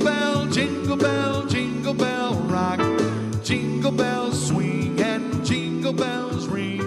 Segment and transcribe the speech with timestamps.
[0.00, 2.80] bell, jingle bell, jingle bell rock.
[3.44, 6.82] Jingle bells swing and jingle bells ring.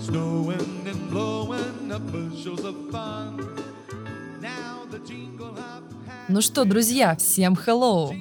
[0.00, 3.36] Snowing and blowing up bushels of fun.
[4.40, 8.12] Now the jingle hop has Ну что, друзья, всем hello!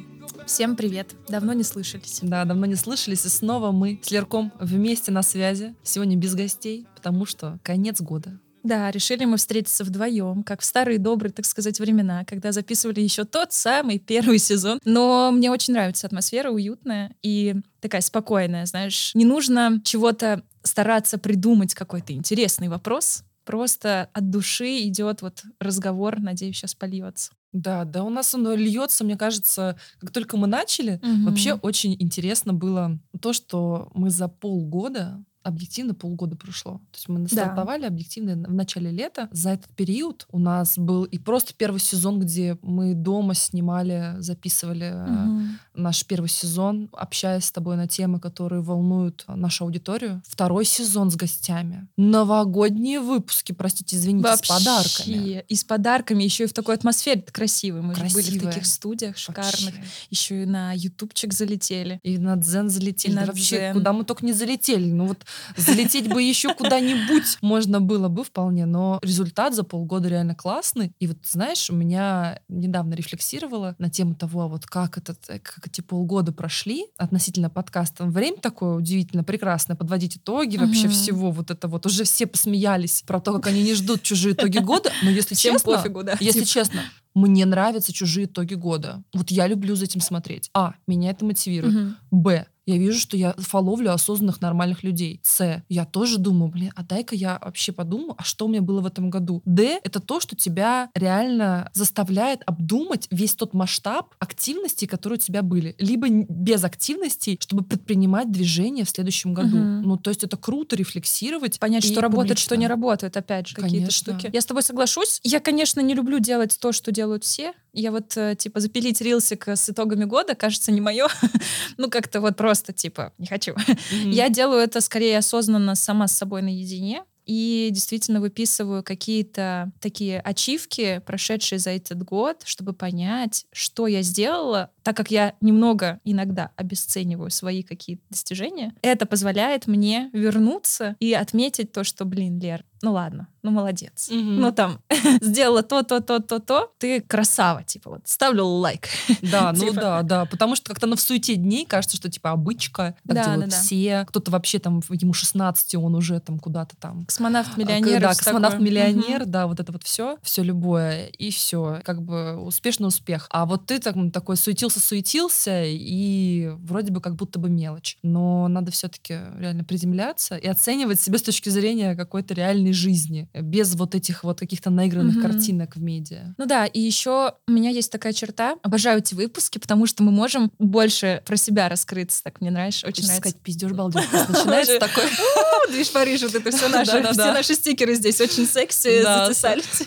[0.45, 1.15] Всем привет.
[1.29, 2.19] Давно не слышались.
[2.21, 5.75] Да, давно не слышались, и снова мы с Лерком вместе на связи.
[5.83, 8.39] Сегодня без гостей, потому что конец года.
[8.63, 13.23] Да, решили мы встретиться вдвоем, как в старые добрые, так сказать, времена, когда записывали еще
[13.23, 14.79] тот самый первый сезон.
[14.85, 19.11] Но мне очень нравится атмосфера, уютная и такая спокойная, знаешь.
[19.15, 23.23] Не нужно чего-то стараться придумать какой-то интересный вопрос.
[23.45, 27.31] Просто от души идет вот разговор, надеюсь, сейчас польется.
[27.51, 31.25] Да, да, у нас оно льется, мне кажется, как только мы начали, Мгм.
[31.25, 36.73] вообще очень интересно было то, что мы за полгода объективно полгода прошло.
[36.91, 37.27] То есть мы Да.
[37.27, 39.27] стартовали объективно в начале лета.
[39.31, 44.91] За этот период у нас был и просто первый сезон, где мы дома снимали, записывали
[44.93, 45.59] Мгм.
[45.75, 50.21] наш первый сезон, общаясь с тобой на темы, которые волнуют нашу аудиторию.
[50.27, 51.87] Второй сезон с гостями.
[51.97, 55.17] Новогодние выпуски, простите, извините, с подарками.
[55.17, 55.45] Вообще.
[55.47, 57.81] И с подарками, еще и в такой атмосфере красивой.
[57.81, 58.51] Мы же были в Красивая.
[58.51, 59.75] таких студиях шикарных.
[59.75, 59.83] Вообще.
[60.09, 61.99] Еще и на ютубчик залетели.
[62.03, 63.11] И на дзен залетели.
[63.11, 63.73] И на Да вообще, дзен.
[63.73, 64.91] куда мы только не залетели.
[64.91, 65.25] Ну вот
[65.57, 70.93] залететь бы еще куда-нибудь можно было бы вполне, но результат за полгода реально классный.
[70.99, 75.81] И вот знаешь, у меня недавно рефлексировала на тему того, вот как, этот, как эти
[75.81, 78.05] полгода прошли относительно подкаста.
[78.05, 80.91] Время такое удивительно прекрасное, подводить итоги вообще Мгм.
[80.91, 81.85] всего вот это вот.
[81.85, 85.53] Уже все посмеялись про то, как они не ждут чужие итоги года, но если Всем
[85.53, 86.17] честно, пофигу, да.
[86.19, 86.51] если Типа.
[86.51, 86.81] честно,
[87.13, 89.03] мне нравятся чужие итоги года.
[89.13, 90.49] Вот я люблю за этим смотреть.
[90.53, 91.73] А, меня это мотивирует.
[91.75, 91.95] Мгм.
[92.11, 92.45] Б.
[92.65, 95.19] Я вижу, что я фоловлю осознанных нормальных людей.
[95.23, 95.63] С.
[95.67, 98.85] Я тоже думаю, блин, а дай-ка я вообще подумаю, а что у меня было в
[98.85, 99.41] этом году.
[99.45, 99.79] Д.
[99.83, 105.75] Это то, что тебя реально заставляет обдумать весь тот масштаб активностей, которые у тебя были.
[105.79, 109.57] Либо без активностей, чтобы предпринимать движение в следующем году.
[109.57, 109.81] Мгм.
[109.83, 111.59] Ну, то есть это круто рефлексировать.
[111.59, 112.69] понять, что работает, что не публично.
[112.69, 114.29] работает, опять же, какие-то штуки.
[114.31, 115.19] Я с тобой соглашусь.
[115.23, 117.53] Я, конечно, не люблю делать то, что делают все.
[117.73, 121.07] Я вот, э, типа, запилить рилсик с итогами года, кажется, не мое.
[121.77, 123.55] ну, как-то вот просто, типа, не хочу.
[123.91, 127.03] Я делаю это скорее осознанно сама с собой наедине.
[127.25, 134.71] И действительно выписываю какие-то такие ачивки, прошедшие за этот год, чтобы понять, что я сделала,
[134.83, 138.73] так как я немного иногда обесцениваю свои какие-то достижения.
[138.81, 144.09] Это позволяет мне вернуться и отметить то, что, блин, Лер, ну ладно, ну молодец.
[144.09, 144.39] Мгм.
[144.39, 144.79] Ну там,
[145.21, 148.87] сделала то, то, то, то, то, ты красава, типа вот, ставлю лайк.
[149.21, 149.81] Да, ну Типа.
[149.81, 150.25] да, да.
[150.25, 154.05] Потому что как-то на в суете дней кажется, что типа обычка, так делают все.
[154.07, 157.97] Кто-то вообще там, ему 16, он уже там куда-то там Космонавт-миллионер.
[157.97, 162.87] А, Да, космонавт-миллионер, да, вот это вот все, все любое, и все, как бы успешный
[162.87, 163.27] успех.
[163.29, 167.97] А вот ты так, такой суетился-суетился, и вроде бы как будто бы мелочь.
[168.03, 173.75] Но надо все-таки реально приземляться и оценивать себя с точки зрения какой-то реальной жизни, без
[173.75, 175.23] вот этих вот каких-то наигранных Мгм.
[175.23, 176.33] картинок в медиа.
[176.37, 178.55] Ну да, и еще у меня есть такая черта.
[178.63, 182.23] Обожаю эти выпуски, потому что мы можем больше про себя раскрыться.
[182.23, 183.29] Так мне нравится, очень Хочется нравится.
[183.29, 184.03] сказать, пиздеж балдеж.
[184.29, 185.03] Начинается такой...
[185.67, 189.83] «У, Движ Париж, вот это все наши, все наши стикеры здесь очень секси затесались.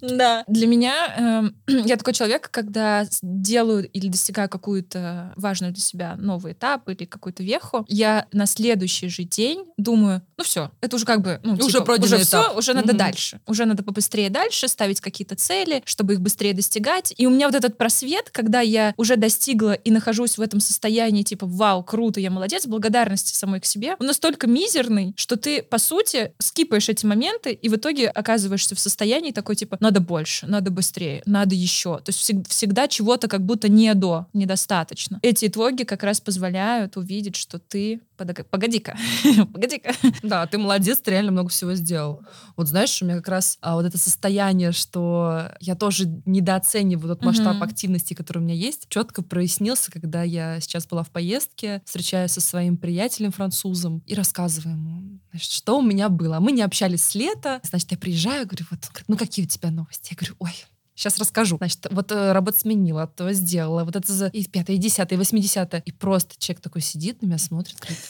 [0.00, 0.44] Да.
[0.46, 6.52] Для меня, эм, я такой человек, когда делаю или достигаю какую-то важную для себя новый
[6.52, 11.22] этап или какую-то веху, я на следующий же день думаю, ну все, это уже как
[11.22, 12.46] бы, ну, Уже пройденный уже этап.
[12.48, 12.98] все, уже надо Мгм.
[12.98, 13.40] дальше.
[13.46, 17.12] Уже надо побыстрее дальше, ставить какие-то цели, чтобы их быстрее достигать.
[17.16, 21.22] И у меня вот этот просвет, когда я уже достигла и нахожусь в этом состоянии,
[21.22, 25.78] типа, вау, круто, я молодец, благодарности самой к себе, он настолько мизерный, что ты, по
[25.78, 30.70] сути, скипаешь эти моменты и в итоге оказываешься в состоянии такой, типа, надо больше, надо
[30.70, 31.98] быстрее, надо еще.
[31.98, 35.18] То есть всег- всегда чего-то как будто не до, недостаточно.
[35.22, 38.00] Эти итоги как раз позволяют увидеть, что ты...
[38.16, 38.96] Погоди-ка,
[39.52, 39.92] погоди-ка.
[40.22, 42.22] Да, ты молодец, ты реально много всего сделал.
[42.56, 47.22] Вот знаешь, у меня как раз а, вот это состояние, что я тоже недооцениваю тот
[47.24, 47.62] масштаб Мгм.
[47.62, 52.40] активности, который у меня есть, четко прояснился, когда я сейчас была в поездке, встречаюсь со
[52.40, 56.40] своим приятелем французом и рассказываю ему, значит, что у меня было.
[56.40, 60.12] Мы не общались с лета, значит, я приезжаю, говорю, вот, ну какие у тебя новости?
[60.12, 60.52] Я говорю, ой,
[60.96, 61.58] Сейчас расскажу.
[61.58, 65.18] Значит, вот э, работу сменила, то сделала, вот это за и пятое, и десятое, и
[65.18, 65.82] восьмидесятое.
[65.82, 68.00] И просто человек такой сидит на меня, смотрит, говорит,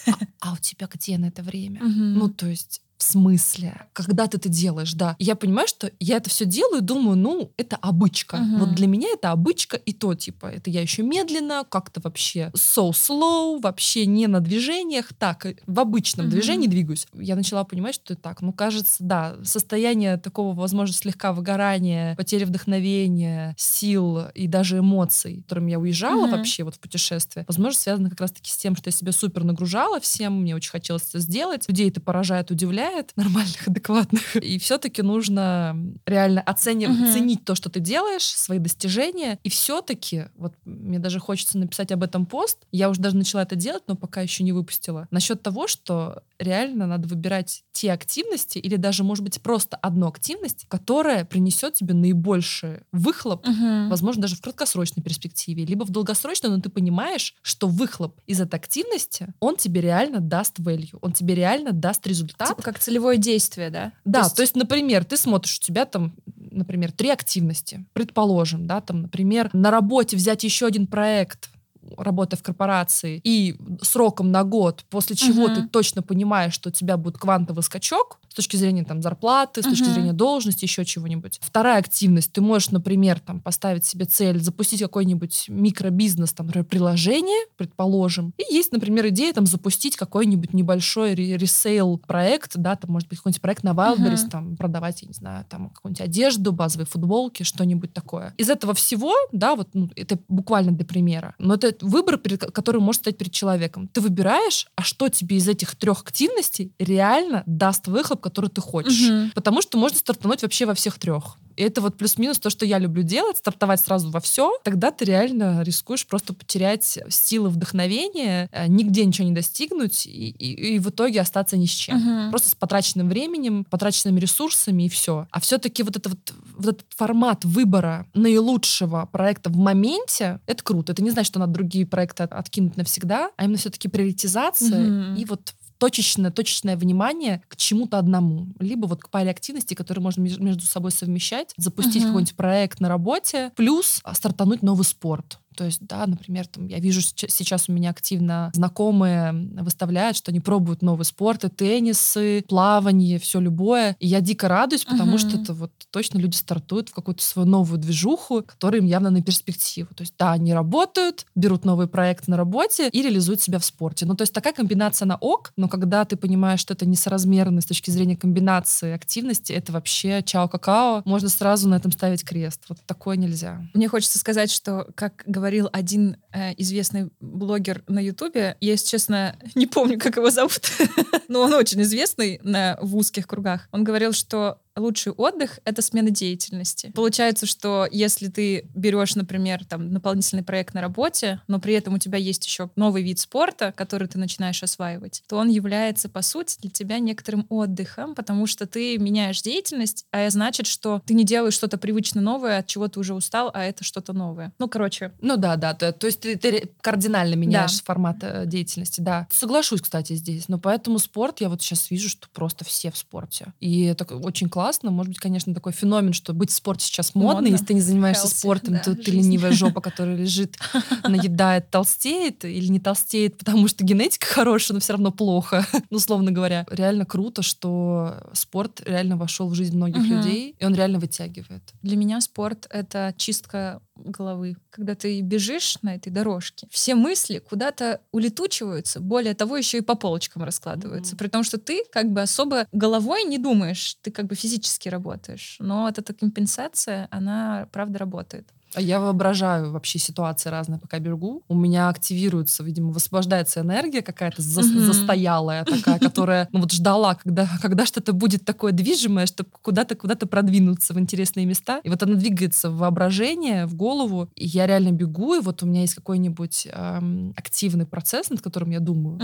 [0.40, 1.80] а, а у тебя где на это время?
[1.82, 3.86] Ну, то есть в смысле?
[3.92, 5.16] Когда ты это делаешь, да.
[5.18, 8.38] Я понимаю, что я это все делаю, думаю, ну, это обычка.
[8.38, 8.58] Мгм.
[8.60, 12.90] Вот для меня это обычка, и то, типа, это я еще медленно, как-то вообще so
[12.90, 16.30] slow, вообще не на движениях, так, э, в обычном Мгм.
[16.30, 17.06] движении двигаюсь.
[17.14, 18.40] Я начала понимать, что это так.
[18.42, 25.70] Ну, кажется, да, состояние такого, возможно, слегка выгорания, потери вдохновения, сил и даже эмоций, которыми
[25.72, 26.30] я уезжала Мгм.
[26.36, 30.00] вообще вот в путешествие, возможно, связано как раз-таки с тем, что я себя супер нагружала
[30.00, 31.68] всем, мне очень хотелось это сделать.
[31.68, 32.85] Людей это поражает, удивляет,
[33.16, 34.36] нормальных, адекватных.
[34.36, 37.06] И все-таки нужно реально оценивать, Мгм.
[37.12, 39.38] ценить то, что ты делаешь, свои достижения.
[39.42, 43.56] И все-таки, вот мне даже хочется написать об этом пост, я уже даже начала это
[43.56, 48.76] делать, но пока еще не выпустила, насчет того, что реально надо выбирать те активности или
[48.76, 53.88] даже, может быть, просто одну активность, которая принесет тебе наибольший выхлоп Мгм.
[53.88, 58.56] возможно, даже в краткосрочной перспективе, либо в долгосрочной, но ты понимаешь, что выхлоп из этой
[58.56, 62.48] активности, он тебе реально даст value, он тебе реально даст результат.
[62.48, 63.92] Типа как целевое действие, да?
[64.04, 64.56] да, то есть...
[64.56, 70.16] например, ты смотришь, у тебя там, например, три активности, предположим, да, там, например, на работе
[70.16, 71.50] взять еще один проект,
[71.96, 75.54] работая в корпорации, и сроком на год, после чего Мгм.
[75.54, 79.64] ты точно понимаешь, что у тебя будет квантовый скачок с точки зрения там зарплаты, с
[79.64, 79.92] точки Мгм.
[79.94, 81.38] зрения должности, еще чего-нибудь.
[81.42, 82.32] Вторая активность.
[82.32, 88.32] Ты можешь, например, там поставить себе цель запустить какой-нибудь микробизнес, там, например, приложение, предположим.
[88.36, 93.18] И есть, например, идея там запустить какой-нибудь небольшой ре- ресейл проект, да, там может быть
[93.18, 94.30] какой-нибудь проект на Wildberries, Мгм.
[94.30, 98.34] там продавать, я не знаю, там какую-нибудь одежду, базовые футболки, что-нибудь такое.
[98.36, 102.50] Из этого всего, да, вот ну, это буквально для примера, но это выбор, перед, ко-
[102.50, 103.88] который может стать перед человеком.
[103.88, 109.08] Ты выбираешь, а что тебе из этих трех активностей реально даст выхлоп, который ты хочешь.
[109.08, 109.32] Мгм.
[109.34, 111.38] Потому что можно стартануть вообще во всех трех.
[111.56, 114.52] И это вот плюс-минус то, что я люблю делать, стартовать сразу во все.
[114.62, 120.74] Тогда ты реально рискуешь просто потерять силы вдохновения, э, нигде ничего не достигнуть и, и-
[120.74, 121.98] и в итоге остаться ни с чем.
[121.98, 122.30] Мгм.
[122.30, 125.26] Просто с потраченным временем, потраченными ресурсами и все.
[125.30, 130.92] А все-таки вот, это вот, вот этот формат выбора наилучшего проекта в моменте, это круто.
[130.92, 135.14] Это не значит, что надо другие проекты от- откинуть навсегда, а именно все-таки приоритизация Мгм.
[135.16, 138.48] и вот точечное, точечное внимание к чему-то одному.
[138.58, 142.06] Либо вот к паре активностей, которые можно меж- между собой совмещать, запустить Мгм.
[142.08, 145.38] какой-нибудь проект на работе, плюс стартануть новый спорт.
[145.56, 150.40] То есть, да, например, там, я вижу сейчас у меня активно знакомые выставляют, что они
[150.40, 153.96] пробуют новые спорты, теннисы, плавание, все любое.
[153.98, 155.18] И я дико радуюсь, потому Мгм.
[155.18, 159.22] что это вот точно люди стартуют в какую-то свою новую движуху, которая им явно на
[159.22, 159.88] перспективу.
[159.94, 164.04] То есть, да, они работают, берут новый проект на работе и реализуют себя в спорте.
[164.06, 167.66] Ну, то есть такая комбинация на ок, но когда ты понимаешь, что это несоразмерно с
[167.66, 171.02] точки зрения комбинации активности, это вообще чао-какао.
[171.04, 172.62] Можно сразу на этом ставить крест.
[172.68, 173.62] Вот такое нельзя.
[173.74, 179.36] Мне хочется сказать, что, как говорил один э, известный блогер на Ютубе, я, если честно,
[179.54, 180.60] не помню, как его зовут,
[181.28, 183.68] но он очень известный на, в узких кругах.
[183.70, 186.92] Он говорил, что лучший отдых— это смена деятельности.
[186.94, 191.98] Получается, что если ты берешь, например, там, дополнительный проект на работе, но при этом у
[191.98, 196.58] тебя есть еще новый вид спорта, который ты начинаешь осваивать, то он является, по сути,
[196.60, 201.24] для тебя некоторым отдыхом, потому что ты меняешь деятельность, а это значит, что ты не
[201.24, 204.52] делаешь что-то привычно новое, от чего ты уже устал, а это что-то новое.
[204.58, 205.74] Ну, короче, Ну да, да.
[205.74, 209.26] То, то есть ты, ты кардинально меняешь формат э, деятельности, да.
[209.30, 210.48] Соглашусь, кстати, здесь.
[210.48, 213.52] Но поэтому спорт, я вот сейчас вижу, что просто все в спорте.
[213.60, 214.65] И это очень классно.
[214.90, 217.34] Может быть, конечно, такой феномен, что быть в спорте сейчас модно.
[217.34, 217.48] Модно.
[217.48, 219.18] Если ты не занимаешься Healthy, спортом, да, то ты жизнь.
[219.18, 220.56] ленивая жопа, которая лежит,
[221.04, 226.32] наедает, толстеет или не толстеет, потому что генетика хорошая, но все равно плохо, ну, условно
[226.32, 226.66] говоря.
[226.70, 231.62] Реально круто, что спорт реально вошел в жизнь многих людей, и он реально вытягивает.
[231.82, 234.56] Для меня спорт— это чистка головы.
[234.70, 239.94] Когда ты бежишь на этой дорожке, все мысли куда-то улетучиваются, более того, еще и по
[239.94, 241.14] полочкам раскладываются.
[241.14, 241.18] Мгм.
[241.18, 245.56] При том, что ты как бы особо головой не думаешь, ты как бы физически работаешь.
[245.58, 248.48] Но вот эта компенсация, она правда работает.
[248.76, 251.42] А Я воображаю вообще ситуации разные, пока бегу.
[251.48, 254.80] У меня активируется, видимо, высвобождается энергия какая-то за- Мгм.
[254.80, 260.26] застоялая такая, которая ну, вот ждала, когда, когда что-то будет такое движимое, чтобы куда-то куда-то
[260.26, 261.80] продвинуться в интересные места.
[261.84, 264.28] И вот она двигается в воображение, в голову.
[264.34, 268.70] И я реально бегу, и вот у меня есть какой-нибудь эм, активный процесс, над которым
[268.70, 269.18] я думаю.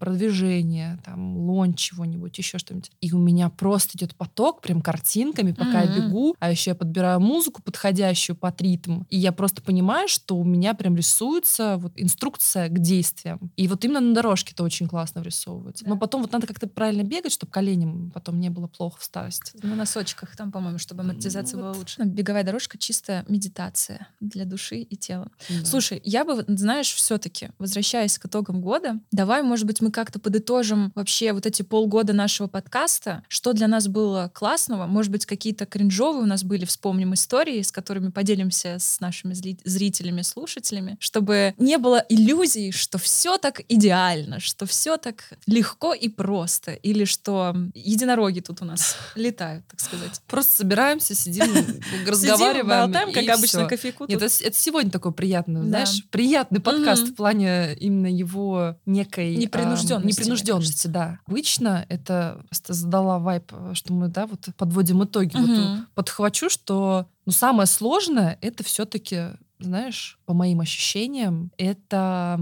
[0.00, 2.90] Продвижение, там, лонч чего-нибудь, еще что-нибудь.
[3.00, 5.94] И у меня просто идет поток, прям картинками, пока я Мгм.
[6.08, 6.36] бегу.
[6.40, 8.85] А еще я подбираю музыку подходящую под ритм.
[8.86, 9.02] Ритм.
[9.10, 13.52] И я просто понимаю, что у меня прям рисуется вот инструкция к действиям.
[13.56, 15.84] И вот именно на дорожке это очень классно врисовывается.
[15.84, 15.90] Да.
[15.90, 19.52] Но потом вот надо как-то правильно бегать, чтобы коленям потом не было плохо в старости.
[19.62, 21.78] На носочках там, по-моему, чтобы амортизация Ну была вот.
[21.80, 22.02] лучше.
[22.02, 25.30] Беговая дорожка чисто медитация для души и тела.
[25.48, 25.64] Да.
[25.64, 30.92] Слушай, я бы, знаешь, все-таки, возвращаясь к итогам года, давай, может быть, мы как-то подытожим
[30.94, 36.22] вообще вот эти полгода нашего подкаста, что для нас было классного, может быть, какие-то кринжовые
[36.22, 42.04] у нас были, вспомним истории, с которыми поделимся с нашими зрителями, слушателями, чтобы не было
[42.08, 48.62] иллюзий, что все так идеально, что все так легко и просто, или что единороги тут
[48.62, 50.20] у нас летают, так сказать.
[50.26, 51.46] Просто собираемся, сидим,
[52.06, 52.66] разговариваем.
[52.92, 54.04] болтаем, как обычно, кофейку.
[54.04, 59.36] Это, сегодня такой приятный, знаешь, приятный подкаст в плане именно его некой...
[59.36, 61.18] Непринужденности, мне непринужденности, да.
[61.26, 65.36] Обычно это просто задала вайп, что мы, да, вот подводим итоги.
[65.36, 65.86] Вот, Мгм.
[65.94, 72.38] подхвачу, что ну, самое сложное это все-таки, знаешь, по моим ощущениям, это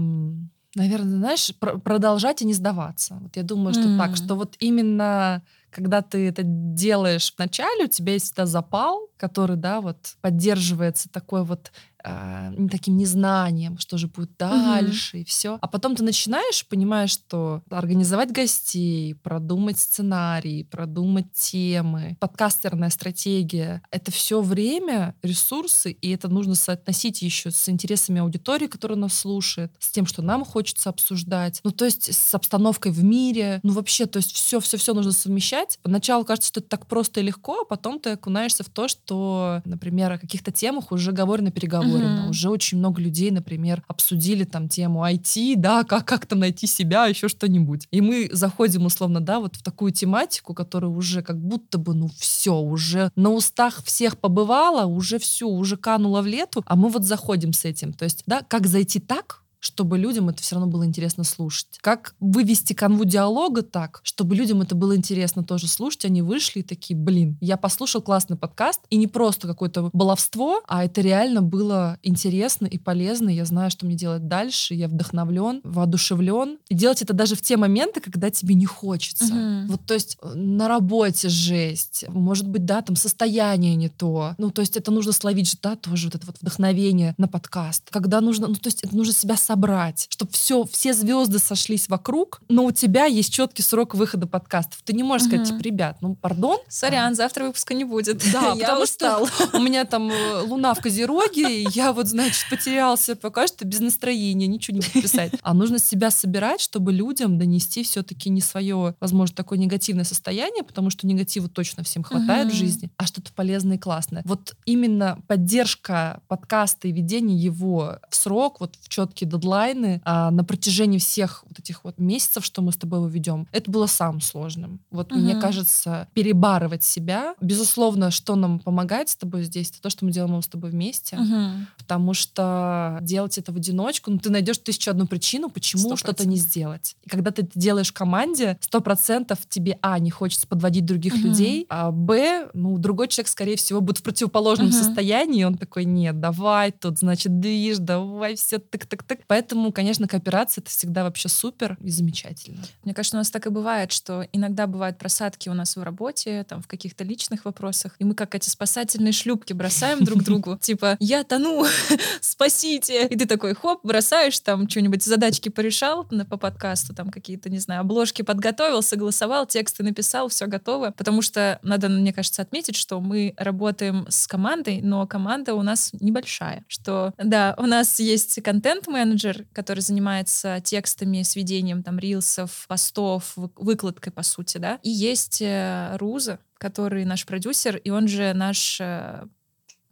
[0.75, 3.17] наверное, знаешь, пр- продолжать и не сдаваться.
[3.21, 3.97] Вот я думаю, что М.
[3.97, 9.57] так, что вот именно когда ты это делаешь вначале, у тебя есть всегда запал, который,
[9.57, 11.71] да, вот поддерживается такой вот
[12.09, 15.57] м, таким незнанием, что же будет дальше, и все.
[15.61, 24.11] А потом ты начинаешь, понимаешь, что организовать гостей, продумать сценарий, продумать темы, подкастерная стратегия— это
[24.11, 29.91] все время, ресурсы, и это нужно соотносить еще с интересами аудитории, которая нас слушает, с
[29.91, 34.17] тем, что нам хочется обсуждать, ну, то есть с обстановкой в мире, ну, вообще, то
[34.17, 35.79] есть все-все-все нужно совмещать.
[35.83, 39.61] Поначалу кажется, что это так просто и легко, а потом ты окунаешься в то, что,
[39.65, 41.51] например, о каких-то темах уже говорено,
[41.95, 42.21] переговорено.
[42.21, 42.29] Мгм.
[42.29, 47.05] Уже очень много людей, например, обсудили там тему IT, да, как, как там найти себя,
[47.05, 47.87] еще что-нибудь.
[47.91, 52.09] И мы заходим, условно, да, вот в такую тематику, которая уже как будто бы, ну,
[52.17, 57.03] все, уже на устах всех побывала, уже все, уже канула в лету, а мы вот
[57.03, 57.93] заходим с этим.
[57.93, 61.79] То есть, да, как зайти так, чтобы людям это все равно было интересно слушать.
[61.81, 66.63] Как вывести канву диалога так, чтобы людям это было интересно тоже слушать, они вышли и
[66.63, 71.97] такие, блин, я послушал классный подкаст, и не просто какое-то баловство, а это реально было
[72.03, 76.59] интересно и полезно, я знаю, что мне делать дальше, я вдохновлен, воодушевлен.
[76.69, 79.33] И делать это даже в те моменты, когда тебе не хочется.
[79.33, 79.67] Мгм.
[79.67, 84.35] Вот, то есть э, на работе жесть, может быть, да, там состояние не то.
[84.37, 87.89] Ну, то есть это нужно словить, же, да, тоже вот это вот вдохновение на подкаст.
[87.89, 92.41] Когда нужно, ну, то есть это нужно себя собрать, чтобы все, все звезды сошлись вокруг,
[92.49, 94.81] но у тебя есть четкий срок выхода подкастов.
[94.83, 95.57] Ты не можешь сказать, Мгм.
[95.57, 96.57] типа, ребят, ну, пардон.
[96.67, 98.17] Сорян, завтра выпуска не будет.
[98.33, 99.25] Да, я потому устал.
[99.27, 103.65] что у меня там э, луна в Козероге, и я вот, значит, потерялся пока что
[103.65, 105.31] без настроения, ничего не буду писать.
[105.41, 110.89] А нужно себя собирать, чтобы людям донести все-таки не свое, возможно, такое негативное состояние, потому
[110.89, 112.57] что негатива точно всем хватает в Мгм.
[112.57, 114.21] жизни, а что-то полезное и классное.
[114.25, 120.43] Вот именно поддержка подкаста и ведение его в срок, вот в четкие дедлайны а, на
[120.43, 124.79] протяжении всех вот этих вот месяцев, что мы с тобой ведем, это было самым сложным.
[124.89, 125.39] Вот мне Мгм.
[125.39, 130.41] кажется, перебарывать себя, безусловно, что нам помогает с тобой здесь, это то, что мы делаем
[130.41, 131.67] с тобой вместе, Мгм.
[131.77, 136.37] потому что делать это в одиночку, ну, ты найдешь тысячу одну причину, почему что-то не
[136.37, 136.95] сделать.
[137.03, 141.13] И когда ты это делаешь в команде, сто процентов тебе, а, не хочется подводить других
[141.15, 141.23] Мгм.
[141.23, 144.73] людей, а, б, ну, другой человек, скорее всего, будет в противоположном Мгм.
[144.77, 149.19] состоянии, он такой, нет, давай тут, значит, движ, давай все тык-тык-тык.
[149.35, 152.63] Поэтому, конечно, кооперация— это всегда вообще супер и замечательно.
[152.85, 156.45] Мне кажется, у нас так и бывает, что иногда бывают просадки у нас в работе,
[156.47, 160.95] там, в каких-то личных вопросах, и мы как эти спасательные шлюпки бросаем друг другу, типа,
[161.01, 161.65] я тону,
[162.21, 163.07] спасите!
[163.07, 167.81] И ты такой, хоп, бросаешь, там, что-нибудь, задачки порешал по подкасту, там, какие-то, не знаю,
[167.81, 170.91] обложки подготовил, согласовал, тексты написал, все готово.
[170.91, 175.91] Потому что надо, мне кажется, отметить, что мы работаем с командой, но команда у нас
[175.99, 176.63] небольшая.
[176.69, 184.11] Что, да, у нас есть контент-менеджер, который занимается текстами, сведением там рилсов, постов, вы- выкладкой,
[184.13, 184.79] по сути, да.
[184.83, 189.25] И есть э, Руза, который наш продюсер, и он же наш э,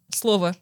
[0.10, 0.56] слово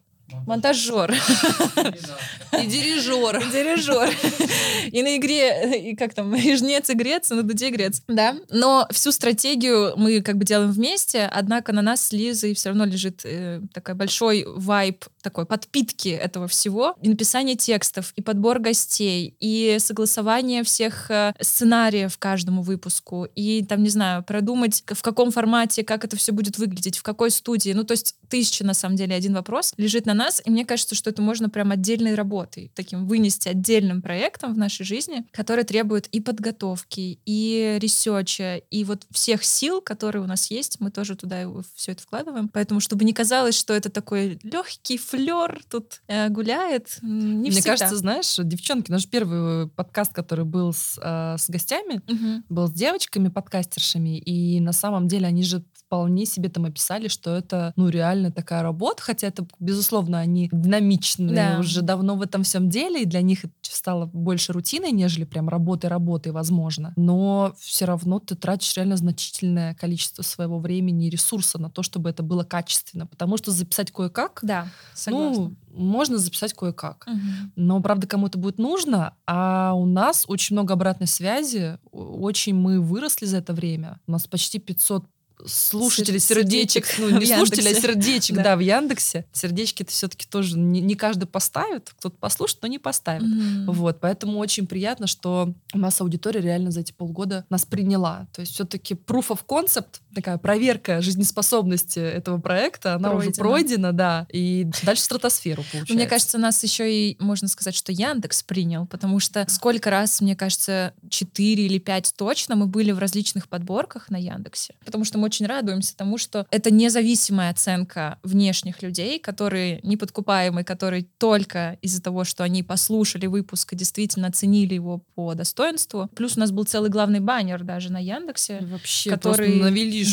[0.45, 1.11] монтажер.
[2.61, 3.41] И дирижер.
[3.51, 4.09] Дирижер.
[4.91, 8.01] И на игре, и как там, и жнец и грец, и на дуде грец.
[8.07, 8.35] Да.
[8.49, 12.85] Но всю стратегию мы как бы делаем вместе, однако на нас с Лизой все равно
[12.85, 16.95] лежит э, такой большой вайб такой подпитки этого всего.
[17.01, 23.83] И написание текстов, и подбор гостей, и согласование всех э, сценариев каждому выпуску, и там,
[23.83, 27.71] не знаю, продумать, в каком формате, как это все будет выглядеть, в какой студии.
[27.71, 30.95] Ну, то есть тысяча, на самом деле, один вопрос лежит на нас, и мне кажется,
[30.95, 36.07] что это можно прям отдельной работой, таким вынести отдельным проектом в нашей жизни, который требует
[36.07, 41.15] и подготовки, и research а, и вот всех сил, которые у нас есть, мы тоже
[41.15, 42.47] туда все это вкладываем.
[42.49, 47.71] Поэтому, чтобы не казалось, что это такой легкий флер тут э, гуляет, не Мне всегда.
[47.71, 52.43] кажется, знаешь, девчонки, наш первый подкаст, который был с, э, с гостями, Мгм.
[52.49, 57.73] был с девочками-подкастершами, и на самом деле они же вполне себе там описали, что это,
[57.75, 61.59] ну, реально такая работа, хотя это, безусловно, они динамичные, Да.
[61.59, 65.49] уже давно в этом всем деле, и для них это стало больше рутиной, нежели прям
[65.49, 66.93] работы-работы, возможно.
[66.95, 72.09] Но все равно ты тратишь реально значительное количество своего времени и ресурса на то, чтобы
[72.09, 75.43] это было качественно, потому что записать кое-как, Да, согласна.
[75.43, 77.05] ну, можно записать кое-как.
[77.05, 77.51] Мгм.
[77.57, 83.25] Но, правда, кому-то будет нужно, а у нас очень много обратной связи, очень мы выросли
[83.25, 83.99] за это время.
[84.07, 85.03] У нас почти 500
[85.47, 88.43] слушателей, Сер- сердечек, сердечек ну не слушателей, а сердечек, Да.
[88.43, 88.55] да.
[88.55, 89.25] в Яндексе.
[89.31, 93.23] Сердечки это все-таки тоже не, не каждый поставит, кто-то послушает, но не поставит.
[93.23, 93.71] Мгм.
[93.71, 98.27] Вот, поэтому очень приятно, что у нас аудитория реально за эти полгода нас приняла.
[98.33, 103.43] То есть все-таки proof of concept, такая проверка жизнеспособности этого проекта, она уже Пройдена.
[103.43, 105.93] пройдена, да, и дальше стратосферу получается.
[105.93, 110.35] Мне кажется, нас еще и, можно сказать, что Яндекс принял, потому что сколько раз, мне
[110.35, 114.75] кажется, 4 или 5 точно мы были в различных подборках на Яндексе.
[114.85, 121.05] Потому что мы очень радуемся тому, что это независимая оценка внешних людей, которые неподкупаемые, которые
[121.17, 126.09] только из-за того, что они послушали выпуск и действительно оценили его по достоинству.
[126.15, 128.59] Плюс у нас был целый главный баннер даже на Яндексе.
[128.63, 129.57] Вообще который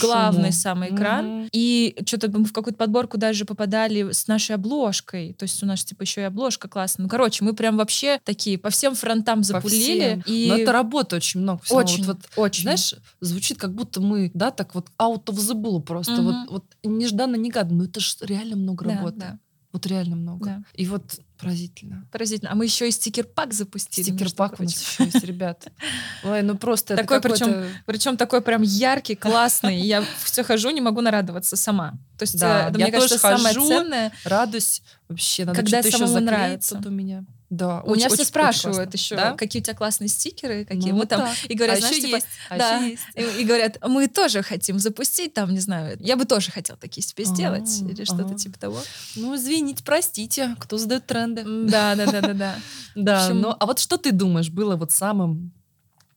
[0.00, 0.52] главный шуму.
[0.52, 1.26] самый экран.
[1.26, 1.48] Мгм.
[1.52, 5.32] И что-то мы в какую-то подборку даже попадали с нашей обложкой.
[5.34, 7.04] То есть у нас типа еще и обложка классная.
[7.04, 10.20] Ну, короче, мы прям вообще такие по всем фронтам По запулили.
[10.22, 10.22] всем.
[10.26, 11.62] И Но это работа очень много.
[11.64, 11.78] всего.
[11.78, 12.62] очень, Вот, вот, очень.
[12.62, 16.12] знаешь, звучит как будто мы, да, так вот out of the blue просто.
[16.12, 16.24] Мгм.
[16.24, 17.78] Вот, вот нежданно-негаданно.
[17.78, 19.16] Но это же реально много Да, работы.
[19.18, 19.38] да.
[19.70, 20.44] Вот реально много.
[20.46, 20.62] Да.
[20.74, 22.06] И вот поразительно.
[22.10, 22.50] Поразительно.
[22.52, 24.02] А мы еще и стикер-пак запустили.
[24.06, 25.68] Стикер-пак у нас еще есть, ребят.
[26.24, 29.78] Ой, ну просто Такой, какой-то- Причем такой прям яркий, классный.
[29.78, 31.92] Я все хожу, не могу нарадоваться сама.
[32.16, 34.12] То есть Да, э, это, я мне кажется, тоже самое хожу, ценное.
[34.24, 35.44] радость вообще.
[35.44, 36.76] Надо Когда что-то еще заклеить нравится.
[36.76, 37.24] тут у меня.
[37.50, 39.32] Да, У меня все очень спрашивают еще, Да?
[39.34, 41.20] какие у тебя классные стикеры, какие Ну, мы там.
[41.22, 41.34] так.
[41.48, 42.76] И говорят, А знаешь, еще типа, есть, а да.
[42.76, 43.02] еще есть.
[43.14, 47.02] И, и говорят, мы тоже хотим запустить, там, не знаю, я бы тоже хотел такие
[47.06, 48.78] себе сделать, А, или что-то типа того.
[49.16, 51.42] Ну, извините, простите, кто задает тренды.
[51.44, 52.54] Да, да, да, да, да.
[52.94, 55.52] Да, ну а вот что ты думаешь было вот самым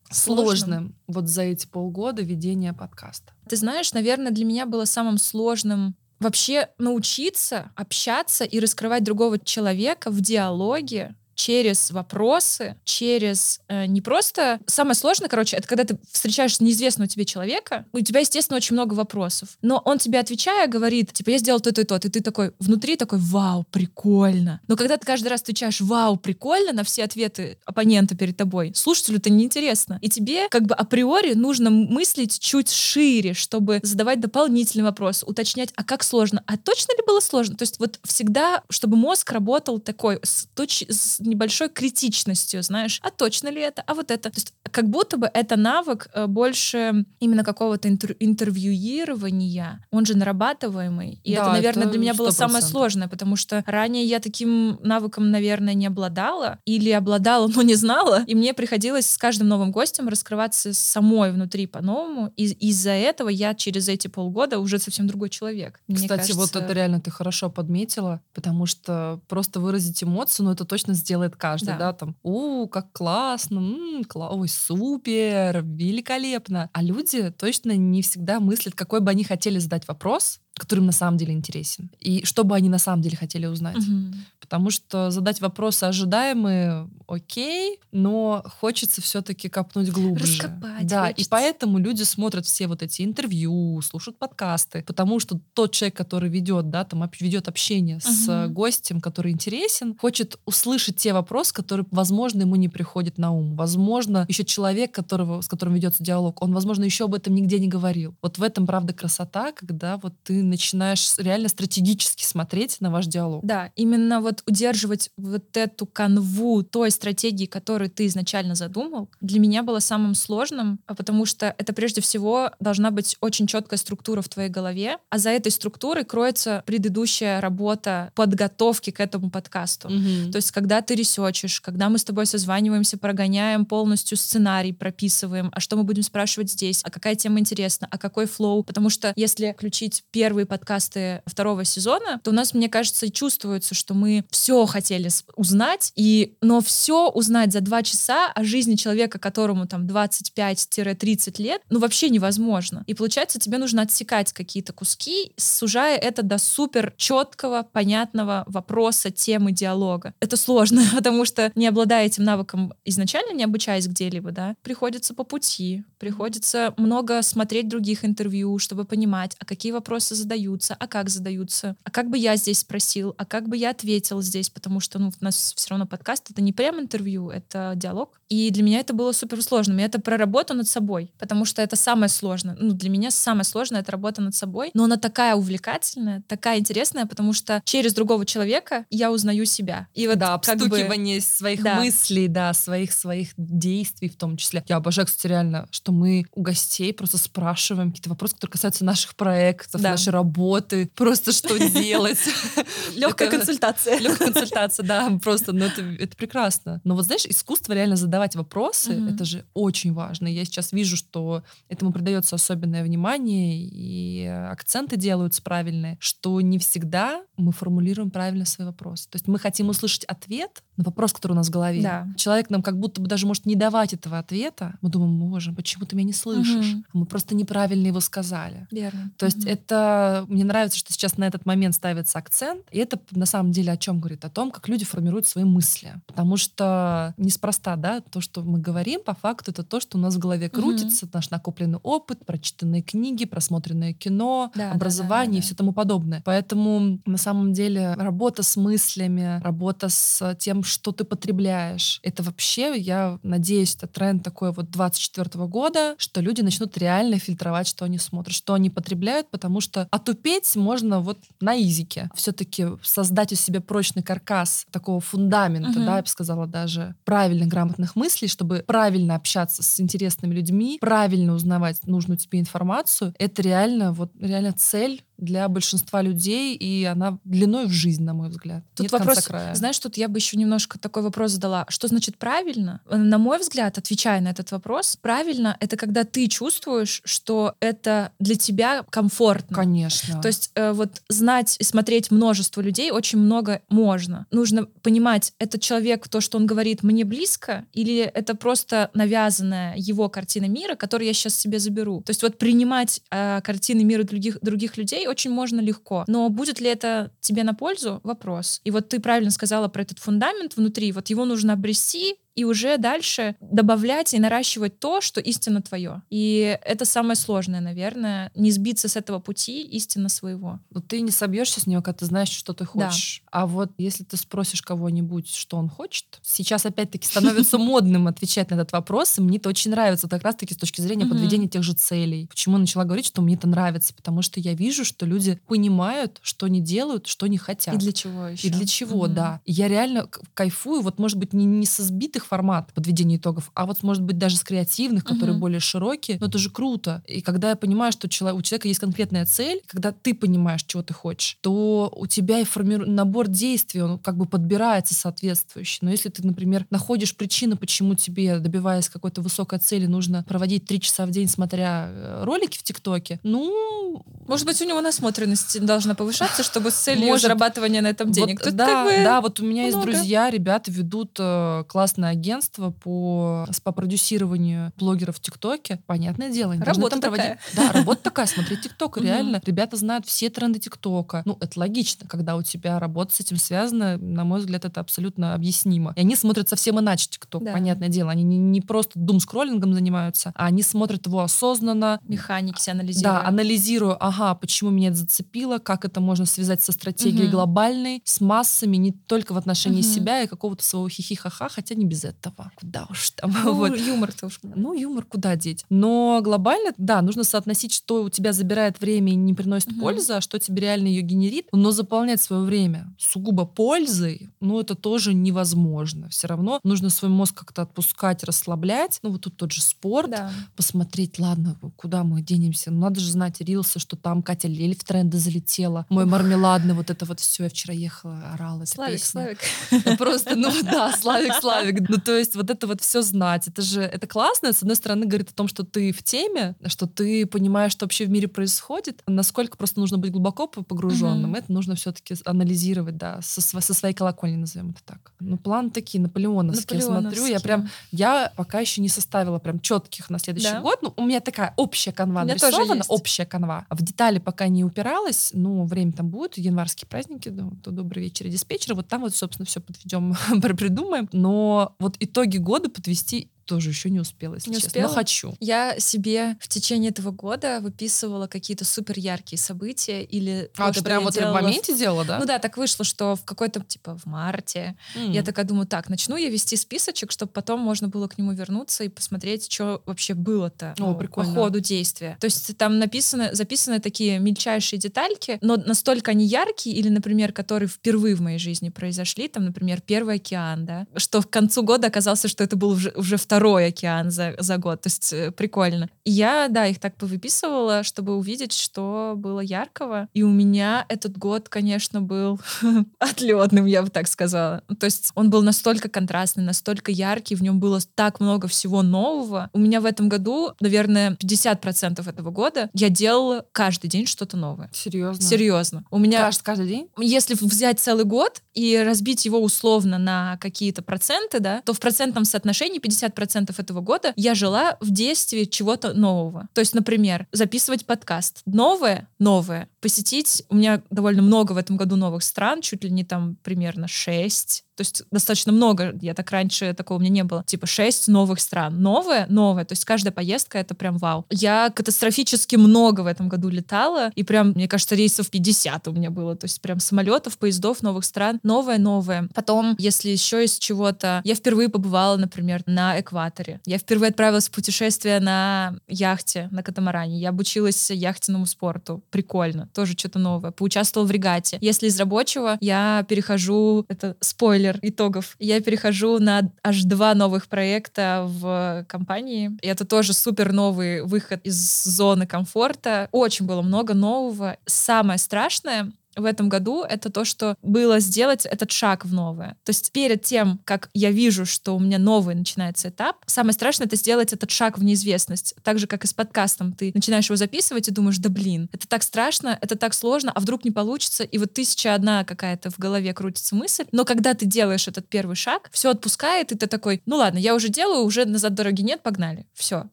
[0.09, 0.45] Сложным?
[0.45, 3.31] сложным вот за эти полгода ведения подкаста?
[3.47, 10.11] Ты знаешь, наверное, для меня было самым сложным вообще научиться общаться и раскрывать другого человека
[10.11, 14.59] в диалоге через вопросы, через э, не просто...
[14.67, 18.93] Самое сложное, короче, это когда ты встречаешь неизвестного тебе человека, у тебя, естественно, очень много
[18.93, 19.57] вопросов.
[19.61, 22.95] Но он тебе, отвечая, говорит, типа, я сделал то-то и то, и ты такой внутри
[22.95, 24.61] такой, вау, прикольно.
[24.67, 29.17] Но когда ты каждый раз отвечаешь, вау, прикольно, на все ответы оппонента перед тобой, слушателю
[29.17, 29.99] это неинтересно.
[30.01, 35.83] И тебе как бы априори нужно мыслить чуть шире, чтобы задавать дополнительный вопрос, уточнять, а
[35.83, 37.55] как сложно, а точно ли было сложно?
[37.55, 40.85] То есть вот всегда, чтобы мозг работал такой, с, точ-
[41.21, 44.29] небольшой критичностью, знаешь, а точно ли это, а вот это.
[44.29, 50.15] То есть как будто бы это навык э, больше именно какого-то интер- интервьюирования, он же
[50.15, 51.19] нарабатываемый.
[51.23, 52.67] И Да, это, наверное, это для меня было самое 100%.
[52.67, 58.23] сложное, потому что ранее я таким навыком, наверное, не обладала, или обладала, но не знала,
[58.27, 63.53] и мне приходилось с каждым новым гостем раскрываться самой внутри по-новому, и из-за этого я
[63.53, 65.79] через эти полгода уже совсем другой человек.
[65.87, 70.51] Мне Кстати, вот кажется, это реально ты хорошо подметила, потому что просто выразить эмоцию, ну
[70.51, 71.77] это точно сделает каждый, Да.
[71.77, 76.69] да, там, у, как классно, м, кла- ой, супер, великолепно.
[76.73, 80.91] А люди точно не всегда мыслят, какой бы они хотели задать вопрос, который им на
[80.91, 83.77] самом деле интересен, и что бы они на самом деле хотели узнать.
[83.77, 84.13] Мгм.
[84.39, 90.23] Потому что задать вопросы ожидаемые, окей, но хочется все-таки копнуть глубже.
[90.23, 91.29] Раскопать Да, и хочется.
[91.31, 96.69] поэтому люди смотрят все вот эти интервью, слушают подкасты, потому что тот человек, который ведет,
[96.69, 98.53] да, там ведет общение с э, Мгм.
[98.53, 103.55] гостем, который интересен, хочет услышать те вопросы, которые, возможно, ему не приходят на ум.
[103.55, 107.67] Возможно, еще человек, которого, с которым ведется диалог, он, возможно, еще об этом нигде не
[107.67, 108.15] говорил.
[108.21, 113.43] Вот в этом, правда, красота, когда вот ты начинаешь реально стратегически смотреть на ваш диалог.
[113.43, 119.63] Да, именно вот удерживать вот эту канву той стратегии, которую ты изначально задумал, для меня
[119.63, 124.29] было самым сложным, а потому что это прежде всего должна быть очень четкая структура в
[124.29, 129.89] твоей голове, а за этой структурой кроется предыдущая работа подготовки к этому подкасту.
[129.89, 130.31] Мгм.
[130.31, 135.59] То есть, когда ты ресечешь, когда мы с тобой созваниваемся, прогоняем полностью сценарий, прописываем, а
[135.59, 138.63] что мы будем спрашивать здесь, а какая тема интересна, а какой флоу.
[138.63, 143.75] Потому что если включить первый первые подкасты второго сезона, то у нас, мне кажется, чувствуется,
[143.75, 149.19] что мы все хотели узнать, и, но все узнать за два часа о жизни человека,
[149.19, 152.83] которому там 25-30 лет, ну вообще невозможно.
[152.87, 159.51] И получается, тебе нужно отсекать какие-то куски, сужая это до супер четкого, понятного вопроса, темы
[159.51, 160.13] диалога.
[160.21, 165.23] Это сложно, потому что не обладая этим навыком изначально, не обучаясь где-либо, да, приходится по
[165.23, 171.75] пути, приходится много смотреть других интервью, чтобы понимать, а какие вопросы задаются, а как задаются,
[171.83, 175.09] а как бы я здесь спросил, а как бы я ответил здесь, потому что ну,
[175.09, 178.19] у нас все равно подкаст— это не прям интервью, это диалог.
[178.29, 179.79] И для меня это было супер сложно.
[179.79, 182.55] И это про работу над собой, потому что это самое сложное.
[182.59, 187.05] Ну, для меня самое сложное— это работа над собой, но она такая увлекательная, такая интересная,
[187.05, 189.87] потому что через другого человека я узнаю себя.
[189.93, 191.25] И вот да, обстукивание бы...
[191.25, 191.75] своих да.
[191.75, 194.63] мыслей, да, своих своих действий в том числе.
[194.67, 199.15] Я обожаю, кстати, реально, что мы у гостей просто спрашиваем какие-то вопросы, которые касаются наших
[199.15, 199.91] проектов, да.
[199.91, 202.19] нашей работы, просто что делать.
[202.95, 203.99] Легкая консультация.
[203.99, 206.81] Легкая консультация, да, просто, ну это прекрасно.
[206.83, 210.27] Но вот знаешь, искусство реально задавать вопросы, это же очень важно.
[210.27, 217.23] Я сейчас вижу, что этому придается особенное внимание, и акценты делаются правильные, что не всегда
[217.37, 219.07] мы формулируем правильно свой вопрос.
[219.07, 221.81] То есть мы хотим услышать ответ на вопрос, который у нас в голове.
[221.81, 222.07] Да.
[222.15, 224.77] Человек нам как будто бы даже может не давать этого ответа.
[224.81, 226.73] Мы думаем, боже, почему ты меня не слышишь?
[226.73, 226.83] Угу.
[226.93, 228.67] Мы просто неправильно его сказали.
[228.71, 229.11] Верно.
[229.17, 230.00] То есть это...
[230.27, 232.65] Мне нравится, что сейчас на этот момент ставится акцент.
[232.71, 234.23] И это на самом деле о чем говорит?
[234.25, 235.93] О том, как люди формируют свои мысли.
[236.07, 240.15] Потому что неспроста, да, то, что мы говорим, по факту, это то, что у нас
[240.15, 241.11] в голове крутится, угу.
[241.15, 245.73] наш накопленный опыт, прочитанные книги, просмотренное кино, да, образование да, да, да, и все тому
[245.73, 246.21] подобное.
[246.25, 252.77] Поэтому на самом деле работа с мыслями, работа с тем, что ты потребляешь, это вообще,
[252.77, 257.97] я надеюсь, это тренд такой вот 24 года, что люди начнут реально фильтровать, что они
[257.97, 262.09] смотрят, что они потребляют, потому что отупеть можно вот на изике.
[262.15, 265.85] Все-таки создать у себя прочный каркас такого фундамента, угу.
[265.85, 271.33] да, я бы сказала даже, правильных, грамотных мыслей, чтобы правильно общаться с интересными людьми, правильно
[271.33, 277.67] узнавать нужную тебе информацию, это реально вот реально цель для большинства людей, и она длиной
[277.67, 278.63] в жизнь, на мой взгляд.
[278.75, 279.53] Тут Нет вопрос, края.
[279.53, 281.65] знаешь, тут я бы еще немножко такой вопрос задала.
[281.69, 282.81] Что значит правильно?
[282.89, 288.35] На мой взгляд, отвечая на этот вопрос, правильно— это когда ты чувствуешь, что это для
[288.35, 289.55] тебя комфортно.
[289.55, 289.80] Конечно.
[290.21, 294.27] То есть э, вот знать и смотреть множество людей очень много можно.
[294.31, 300.09] Нужно понимать, этот человек, то, что он говорит, мне близко, или это просто навязанная его
[300.09, 302.01] картина мира, которую я сейчас себе заберу.
[302.01, 306.03] То есть вот принимать э, картины мира других, других людей очень можно легко.
[306.07, 307.99] Но будет ли это тебе на пользу?
[308.03, 308.61] Вопрос.
[308.63, 310.91] И вот ты правильно сказала про этот фундамент внутри.
[310.91, 316.01] Вот его нужно обрести, и уже дальше добавлять и наращивать то, что истинно твое.
[316.09, 320.59] И это самое сложное, наверное, не сбиться с этого пути истинно своего.
[320.69, 323.21] Но ты не собьешься с него, когда ты знаешь, что ты хочешь.
[323.25, 323.41] Да.
[323.41, 328.55] А вот если ты спросишь кого-нибудь, что он хочет, сейчас опять-таки становится модным отвечать на
[328.55, 331.73] этот вопрос, и мне это очень нравится, как раз-таки с точки зрения подведения тех же
[331.73, 332.27] целей.
[332.27, 333.93] Почему начала говорить, что мне это нравится?
[333.93, 337.75] Потому что я вижу, что люди понимают, что они делают, что они хотят.
[337.75, 338.47] И для чего еще.
[338.47, 339.41] И для чего, да.
[339.45, 343.65] Я реально кайфую, вот может быть не, не со сбитых открытых формат подведения итогов, а
[343.65, 345.41] вот, может быть, даже с креативных, которые угу.
[345.41, 346.17] более широкие.
[346.19, 347.01] Но это же круто.
[347.07, 348.09] И когда я понимаю, что у
[348.41, 352.85] человека есть конкретная цель, когда ты понимаешь, чего ты хочешь, то у тебя и формиру...
[352.85, 355.79] набор действий, он как бы подбирается соответствующий.
[355.81, 360.79] Но если ты, например, находишь причину, почему тебе, добиваясь какой-то высокой цели, нужно проводить три
[360.79, 364.03] часа в день, смотря э, ролики в ТикТоке, ну...
[364.27, 368.45] Может быть, у него насмотренность должна повышаться, чтобы с целью Может, зарабатывания на этом денег.
[368.45, 369.77] Вот, да, как бы да, вот у меня много.
[369.77, 376.55] есть друзья, ребята ведут э, классное агентство по, по продюсированию блогеров в ТикТоке, понятное дело,
[376.57, 377.39] работа там такая.
[377.39, 377.55] проводить.
[377.55, 379.41] Да, работа такая, смотреть ТикТок, реально.
[379.45, 381.23] Ребята знают все тренды ТикТока.
[381.25, 385.33] Ну, это логично, когда у тебя работа с этим связана, на мой взгляд, это абсолютно
[385.33, 385.93] объяснимо.
[385.95, 388.11] И они смотрят совсем иначе ТикТок, понятное дело.
[388.11, 391.99] Они не, не просто дум-скроллингом занимаются, а они смотрят его осознанно.
[392.07, 393.21] Механики все анализируют.
[393.21, 398.21] Да, анализируя, ага, почему меня это зацепило, как это можно связать со стратегией глобальной, с
[398.21, 402.51] массами, не только в отношении себя и какого-то своего хихихаха, хотя не без этого этого.
[402.55, 403.31] Куда уж там.
[403.43, 403.77] Ну, вот.
[403.77, 404.39] юмор-то уж.
[404.43, 405.65] Ну, юмор куда деть.
[405.69, 409.81] Но глобально, да, нужно соотносить, что у тебя забирает время и не приносит угу.
[409.81, 411.47] пользы, а что тебе реально ее генерит.
[411.51, 416.09] Но заполнять свое время сугубо пользой, ну, это тоже невозможно.
[416.09, 418.99] Все равно нужно свой мозг как-то отпускать, расслаблять.
[419.03, 420.11] Ну, вот тут тот же спорт.
[420.11, 420.31] Да.
[420.55, 422.71] Посмотреть, ладно, куда мы денемся.
[422.71, 425.85] Ну, надо же знать рилсы, что там Катя Лель в тренды залетела.
[425.89, 427.43] Мой мармеладный, вот это вот все.
[427.43, 428.65] Я вчера ехала, орала.
[428.65, 429.35] Славик, песня.
[429.69, 429.97] Славик.
[429.97, 431.81] Просто, ну да, Славик, Славик.
[431.91, 434.53] Ну, то есть вот это вот все знать, это же, это классно.
[434.53, 438.05] С одной стороны, говорит о том, что ты в теме, что ты понимаешь, что вообще
[438.05, 439.01] в мире происходит.
[439.07, 441.35] Насколько просто нужно быть глубоко погруженным, Мгм.
[441.35, 445.11] это нужно все-таки анализировать, да, со, со своей колокольни, назовем это так.
[445.19, 446.79] Ну, план такие, наполеоновские.
[446.79, 447.39] Я смотрю, я Наполеоновские.
[447.41, 450.61] прям, я пока еще не составила прям четких на следующий Да.
[450.61, 450.79] год.
[450.81, 453.65] Ну, у меня такая общая канва нарисована, общая канва.
[453.69, 458.27] В детали пока не упиралась, ну, время там будет, январские праздники, ну, то добрый вечер,
[458.27, 458.73] диспетчер.
[458.75, 460.15] Вот там вот, собственно, все подведем,
[460.57, 461.09] придумаем.
[461.11, 464.67] Но вот итоги года подвести тоже еще не успела, если Не честно.
[464.67, 464.87] успела?
[464.89, 465.33] Но хочу.
[465.39, 471.03] Я себе в течение этого года выписывала какие-то супер яркие события или А, ты прям
[471.03, 472.19] вот делала в моменте делала, да?
[472.19, 474.75] Ну да, так вышло, что в какой-то, типа, в марте.
[474.95, 475.11] М.
[475.11, 478.83] Я такая думаю, так, начну я вести списочек, чтобы потом можно было к нему вернуться
[478.83, 482.17] и посмотреть, что вообще было-то О, ну, по ходу действия.
[482.19, 487.69] То есть там написаны, записаны такие мельчайшие детальки, но настолько они яркие, или, например, которые
[487.69, 492.25] впервые в моей жизни произошли, там, например, первый океан, да, что к концу года оказалось,
[492.25, 494.81] что это был уже, уже второй океан за, за год.
[494.81, 495.87] То есть э, прикольно.
[496.03, 500.09] И я, да, их так повыписывала, чтобы увидеть, что было яркого.
[500.13, 502.41] И у меня этот год, конечно, был
[502.99, 504.63] отлетным, я бы так сказала.
[504.77, 509.49] То есть он был настолько контрастный, настолько яркий, в нем было так много всего нового.
[509.53, 514.69] У меня в этом году, наверное, 50% этого года я делала каждый день что-то новое.
[514.73, 515.23] Серьезно?
[515.23, 515.85] Серьезно.
[515.89, 516.89] У меня Каждый, каждый день?
[516.97, 522.25] если взять целый год и разбить его условно на какие-то проценты, да, то в процентном
[522.25, 523.20] соотношении 50%
[523.59, 526.47] этого года я жила в действии чего-то нового.
[526.53, 528.41] То есть, например, записывать подкаст.
[528.45, 529.67] Новое, новое.
[529.81, 533.87] Посетить, у меня довольно много в этом году новых стран, чуть ли не там примерно
[533.87, 534.63] 6.
[534.75, 537.43] То есть достаточно много, я так раньше, такого у меня не было.
[537.45, 538.81] Типа 6 новых стран.
[538.81, 539.65] Новое, новое.
[539.65, 541.25] То есть каждая поездка— это прям вау.
[541.29, 546.09] Я катастрофически много в этом году летала, и прям, мне кажется, рейсов 50 у меня
[546.09, 546.35] было.
[546.35, 548.39] То есть прям самолетов, поездов новых стран.
[548.43, 549.29] Новое, новое.
[549.35, 551.21] Потом, если еще из чего-то...
[551.23, 553.59] Я впервые побывала, например, на экваторе.
[553.65, 557.19] Я впервые отправилась в путешествие на яхте, на катамаране.
[557.19, 559.03] Я обучилась яхтенному спорту.
[559.11, 559.69] Прикольно.
[559.73, 560.51] Тоже что-то новое.
[560.51, 561.57] Поучаствовала в регате.
[561.61, 563.85] Если из рабочего, я перехожу...
[563.87, 565.35] Это спойлер итогов.
[565.39, 569.57] Я перехожу на аж два новых проекта в компании.
[569.61, 573.07] И это тоже супер новый выход из зоны комфорта.
[573.11, 574.57] Очень было много нового.
[574.65, 579.57] Самое страшное в этом году это то, что было сделать этот шаг в новое.
[579.63, 583.87] То есть перед тем, как я вижу, что у меня новый начинается этап, самое страшное
[583.87, 585.55] это сделать этот шаг в неизвестность.
[585.63, 586.73] Так же, как и с подкастом.
[586.73, 590.39] Ты начинаешь его записывать и думаешь, да блин, это так страшно, это так сложно, а
[590.39, 593.85] вдруг не получится, и вот тысяча одна какая-то в голове крутится мысль.
[593.91, 597.55] Но когда ты делаешь этот первый шаг, все отпускает, и ты такой, ну ладно, я
[597.55, 599.45] уже делаю, уже назад дороги нет, погнали.
[599.53, 599.89] Все.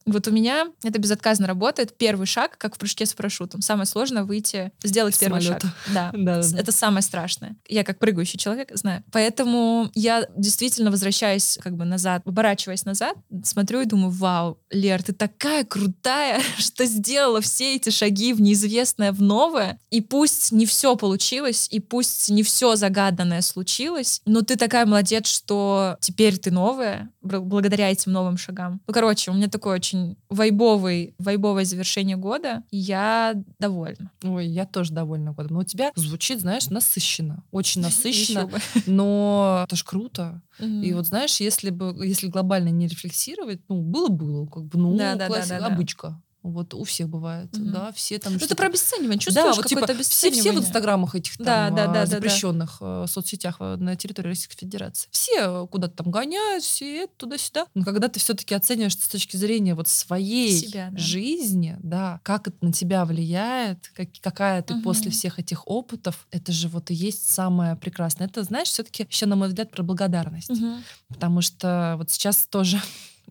[0.07, 1.97] Вот у меня это безотказно работает.
[1.97, 3.63] Первый шаг, как в прыжке с парашютом.
[3.63, 5.63] Самое сложное выйти, сделать первый шаг.
[5.93, 6.08] Да.
[6.14, 6.61] Да, С- да.
[6.61, 7.57] Это самое страшное.
[7.68, 9.03] Я как прыгающий человек знаю.
[9.12, 15.12] Поэтому я действительно возвращаюсь как бы назад, оборачиваясь назад, смотрю и думаю, вау, Лер, ты
[15.12, 19.79] такая крутая, что сделала все эти шаги в неизвестное, в новое.
[19.90, 25.29] И пусть не все получилось, и пусть не все загаданное случилось, но ты такая молодец,
[25.29, 28.81] что теперь ты новая, благодаря этим новым шагам.
[28.87, 34.11] Ну, короче, у меня такое очень вайбовый, вайбовое завершение года, и я довольна.
[34.23, 35.55] Ой, я тоже довольна годом.
[35.55, 37.45] Но у тебя звучит, знаешь, насыщенно.
[37.51, 38.51] Очень насыщенно.
[38.87, 40.43] Но это ж круто.
[40.59, 45.12] И вот знаешь, если бы, если глобально не рефлексировать, ну, было-было, как бы, ну, Да,
[45.14, 45.67] да, да, класс- да, да.
[45.67, 46.21] обычка.
[46.49, 47.73] Вот у всех бывает, Мгм.
[47.73, 49.19] да, все там Ну, это про обесценивание.
[49.19, 51.93] Да, Чувствуешь вот типа все, все в инстаграмах этих там Да, да, а, да, да,
[52.01, 52.07] да.
[52.07, 55.09] запрещенных э, соцсетях э, на территории Российской Федерации.
[55.11, 57.67] Все куда-то там гоняют, все туда-сюда.
[57.75, 60.99] Но когда ты все-таки оцениваешь с точки зрения вот своей Себя, да.
[60.99, 64.83] жизни, да, как это на тебя влияет, как- какая ты Мгм.
[64.83, 68.27] после всех этих опытов, это же вот и есть самое прекрасное.
[68.27, 70.51] Это, знаешь, все-таки еще, на мой взгляд, про благодарность.
[70.51, 70.83] Мгм.
[71.09, 72.81] Потому что вот сейчас тоже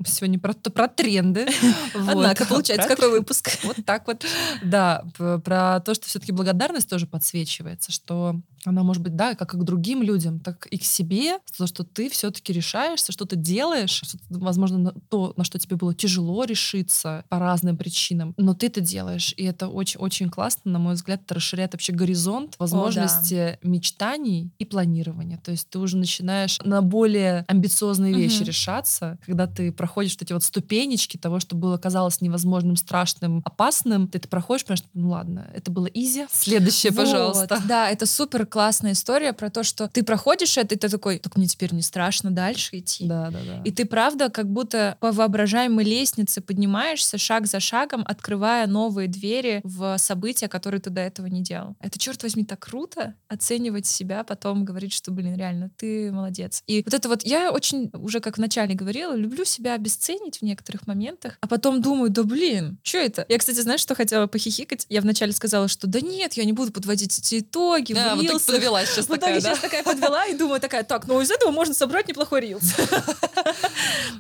[0.06, 1.48] сегодня про, про тренды.
[1.94, 2.10] Вот.
[2.10, 3.50] Однако, получается, Про какой выпуск?
[3.64, 4.26] вот так вот.
[4.62, 9.58] Да, про то, что все-таки благодарность тоже подсвечивается, что она может быть, да, как и
[9.58, 13.36] к другим людям, так и к себе, за то, что ты все-таки решаешься, что ты
[13.36, 18.68] делаешь, что, возможно, то, на что тебе было тяжело решиться по разным причинам, но ты
[18.68, 24.52] это делаешь, и это очень-очень классно, на мой взгляд, это расширяет вообще горизонт возможности мечтаний
[24.60, 25.38] и планирования.
[25.38, 28.48] То есть ты уже начинаешь на более амбициозные вещи Мгм.
[28.48, 34.08] решаться, когда ты проходишь вот эти вот ступенечки того, что было казалось невозможным, страшным, опасным,
[34.08, 36.26] ты это проходишь, потому что, ну ладно, это было изи.
[36.32, 37.62] Следующее, Вот, пожалуйста.
[37.68, 41.36] Да, это супер классная история про то, что ты проходишь это, и ты такой, так
[41.38, 43.08] мне теперь не страшно дальше идти.
[43.08, 43.62] Да, да, да.
[43.64, 49.62] И ты, правда, как будто по воображаемой лестнице поднимаешься шаг за шагом, открывая новые двери
[49.64, 51.76] в события, которые ты до этого не делал.
[51.80, 56.64] Это, черт возьми, так круто оценивать себя, потом говорить, что, блин, реально, ты молодец.
[56.68, 60.88] И вот это вот, я очень, уже как вначале говорила, люблю себя обесценить в некоторых
[60.88, 63.26] моментах, а потом думаю, да блин, что это?
[63.30, 64.86] Я, кстати, знаешь, что хотела похихикать?
[64.90, 68.42] Я вначале сказала, что да нет, я не буду подводить эти итоги, Да, вот так
[68.42, 69.50] подвела сейчас Вот такая, да?
[69.50, 72.74] сейчас такая подвела и думаю такая, так, ну из этого можно собрать неплохой рилс.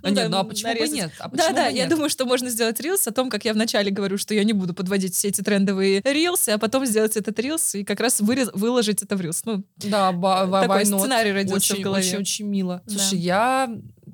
[0.03, 1.11] А нет, ну а почему бы нет?
[1.19, 3.53] А Да, почему да, бы я думаю, что можно сделать рилс о том, как я
[3.53, 7.37] вначале говорю, что я не буду подводить все эти трендовые рилсы, а потом сделать этот
[7.39, 9.41] рилс и как раз выложить это в рилс.
[9.45, 12.07] Ну, Да, такой сценарий родился очень, в голове.
[12.07, 12.81] Очень, очень мило.
[12.87, 13.69] Слушай, я,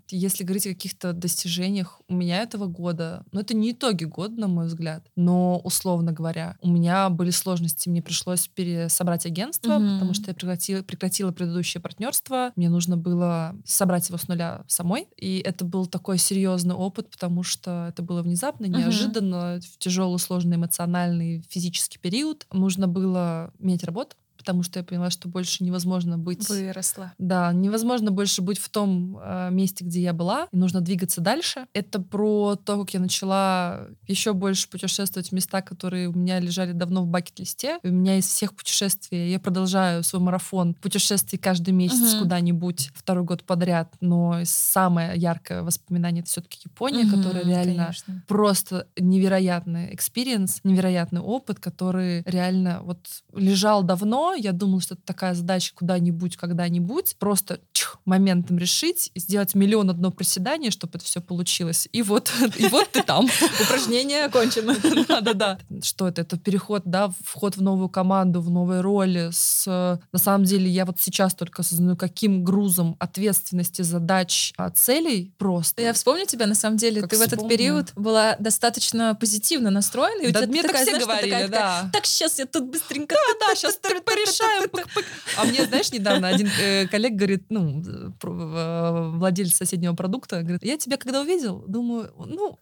[0.10, 4.48] если говорить о каких-то достижениях у меня этого года, ну это не итоги года, на
[4.48, 9.94] мой взгляд, но условно говоря, у меня были сложности, мне пришлось пересобрать агентство, Мгм.
[9.94, 15.08] потому что я прекратила, прекратила предыдущее партнерство, мне нужно было собрать его с нуля самой,
[15.18, 20.58] и это был такой серьезный опыт, потому что это было внезапно, неожиданно, в тяжелый, сложный
[20.58, 22.46] эмоциональный, физический период.
[22.52, 26.50] Нужно было менять работу, потому что я поняла, что больше невозможно быть...
[26.50, 27.14] выросла.
[27.18, 31.66] Да, невозможно больше быть в том э, месте, где я была, и нужно двигаться дальше.
[31.74, 36.74] Это про то, как я начала еще больше путешествовать в места, которые у меня лежали
[36.74, 37.80] давно в bucket list е.
[37.84, 42.24] У меня из всех путешествий, я продолжаю свой марафон путешествий каждый месяц Мгм.
[42.24, 48.24] куда-нибудь второй год подряд, но самое яркое воспоминание это все-таки Япония, Мгм, которая реально конечно.
[48.28, 54.33] просто невероятный experience, невероятный опыт, который реально вот лежал давно.
[54.36, 57.16] Я думала, что это такая задача куда-нибудь, когда-нибудь.
[57.20, 61.88] Просто чух, моментом решить, сделать миллион одно приседание, чтобы это все получилось.
[61.92, 63.28] И вот, и вот ты там.
[63.62, 64.76] Упражнение окончено.
[65.08, 65.60] Да-да-да.
[65.82, 66.22] Что это?
[66.22, 69.30] Это переход, да, вход в новую команду, в новые роли.
[69.32, 74.70] С, э, на самом деле, я вот сейчас только осознаю, каким грузом ответственности, задач, а,
[74.70, 75.82] целей просто.
[75.82, 77.50] Я вспомню тебя, на самом деле, Как ты в этот вспомню.
[77.58, 80.22] период была достаточно позитивно настроена.
[80.24, 81.90] И у Да, тебя мне ты так такая, все знаешь, ты говорили, такая, такая, да.
[81.94, 83.16] Так, сейчас я тут быстренько.
[83.40, 84.23] Да, сейчас порешаем.
[84.70, 85.06] Пык-пык.
[85.38, 90.64] А мне, знаешь, недавно один э, коллег говорит, ну, э, э, владелец соседнего продукта, говорит,
[90.64, 92.58] я тебя когда увидел, думаю, ну,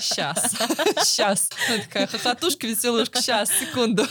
[0.00, 0.54] сейчас,
[1.04, 1.48] сейчас.
[1.84, 4.04] Такая хохотушка, веселушка, сейчас, секунду.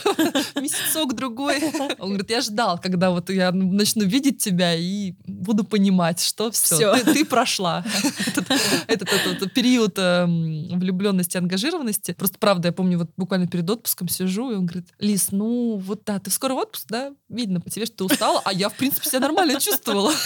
[0.55, 1.61] Месяцок другой.
[1.99, 6.95] Он говорит, я ждал, когда вот я начну видеть тебя и буду понимать, что все,
[6.97, 7.83] ты, ты прошла.
[8.27, 12.13] Этот, этот- этот- этот период эм, влюбленности, ангажированности.
[12.13, 16.01] Просто правда, я помню, вот буквально перед отпуском сижу, и он говорит, Лис, ну вот
[16.05, 17.13] да, ты скоро в отпуск, да?
[17.29, 20.11] Видно по тебе, что ты устала, а я, в принципе, себя нормально чувствовала.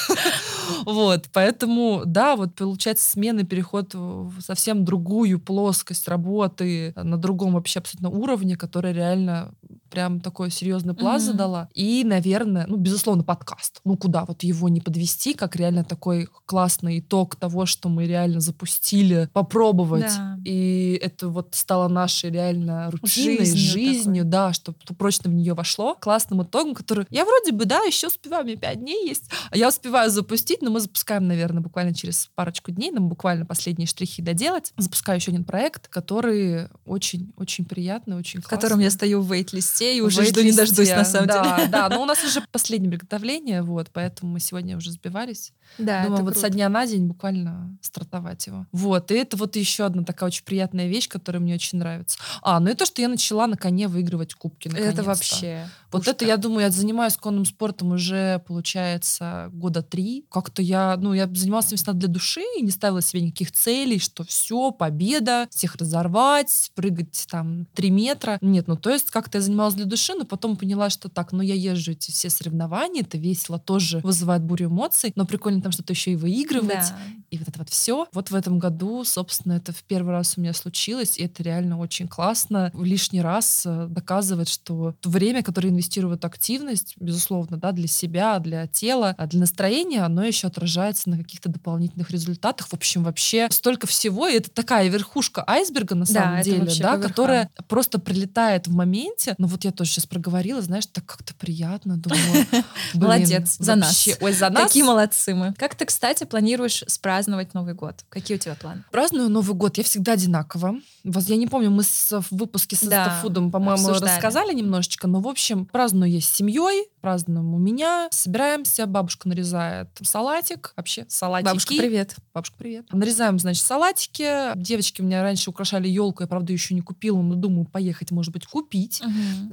[0.86, 7.80] Вот, поэтому, да, вот получается смена, переход в совсем другую плоскость работы на другом вообще
[7.80, 9.54] абсолютно уровне, которая реально
[9.90, 11.32] прям такой серьезный пласт Мгм.
[11.34, 11.70] задала.
[11.74, 13.80] И, наверное, ну, безусловно, подкаст.
[13.86, 18.40] Ну, куда вот его не подвести, как реально такой классный итог того, что мы реально
[18.40, 20.04] запустили, попробовать.
[20.18, 20.38] Да.
[20.46, 24.32] И это вот стало нашей реально рутиной, Жизнью жизнью, такой.
[24.32, 25.96] да, что прочно в нее вошло.
[26.00, 29.26] Классным итогом, который я вроде бы, да, еще успеваю, у меня пять дней есть.
[29.52, 33.88] А я успеваю запустить, но мы запускаем, наверное, буквально через парочку дней, нам буквально последние
[33.88, 34.74] штрихи доделать.
[34.78, 38.96] Запускаю еще один проект, который очень-очень приятный, очень В котором я классный.
[38.98, 41.70] стою в вейт-листе и В уже жду не дождусь, на самом да, деле.
[41.70, 45.54] Да, но у нас уже последнее приготовление, вот, поэтому мы сегодня уже сбивались.
[45.78, 46.40] Да, Думаю, это вот круто.
[46.40, 48.66] со дня на день буквально стартовать его.
[48.72, 52.18] Вот, и это вот еще одна такая очень приятная вещь, которая мне очень нравится.
[52.42, 54.68] А, ну и то, что я начала на коне выигрывать кубки.
[54.68, 55.04] Это наконец-то.
[55.04, 55.68] вообще...
[55.92, 56.12] Вот пушка.
[56.12, 60.26] это, я думаю, я занимаюсь конным спортом уже, получается, года три.
[60.30, 64.24] Как-то я, ну, я занималась всегда для души и не ставила себе никаких целей, что
[64.24, 68.38] все, победа, всех разорвать, прыгать там три метра.
[68.42, 71.42] Нет, ну, то есть как-то я занималась для души, но потом поняла, что так, ну,
[71.42, 75.94] я езжу эти все соревнования, это весело, тоже вызывает бурю эмоций, но прикольно там что-то
[75.94, 76.90] еще и выигрывать.
[76.90, 76.98] Да.
[77.32, 78.08] И вот это вот все.
[78.14, 81.80] Вот в этом году, собственно, это в первый раз у меня случилось, и это реально
[81.80, 82.72] очень классно.
[82.74, 87.88] Лишний раз э, доказывает, что то время, которое инвестирую в эту активность, безусловно, да, для
[87.88, 92.68] себя, для тела, а для настроения, оно еще отражается на каких-то дополнительных результатах.
[92.68, 96.72] В общем, вообще столько всего, и это такая верхушка айсберга на Да, самом это деле,
[96.80, 99.36] да, которая просто прилетает в моменте.
[99.38, 102.46] Ну вот я тоже сейчас проговорила, знаешь, так как-то приятно, думаю.
[102.94, 104.08] Молодец, за нас.
[104.20, 104.64] Ой, за нас.
[104.64, 105.54] Какие молодцы мы.
[105.54, 108.04] Как ты, кстати, планируешь спраздновать Новый год?
[108.10, 108.84] Какие у тебя планы?
[108.92, 110.76] Праздную Новый год я всегда одинаково.
[111.06, 115.28] Вот я не помню, мы в выпуске с Да, Инстафудом, по-моему, рассказали немножечко, но, в
[115.28, 118.08] общем, праздную я с семьей, празднуем у меня.
[118.10, 120.74] Собираемся, бабушка нарезает салатик.
[120.76, 121.46] Вообще салатики.
[121.46, 122.16] Бабушка, привет.
[122.34, 122.92] Бабушка, привет.
[122.92, 124.52] Нарезаем, значит, салатики.
[124.56, 128.34] Девочки у меня раньше украшали елку, я, правда, еще не купила, но думаю, поехать, может
[128.34, 129.04] быть, купить.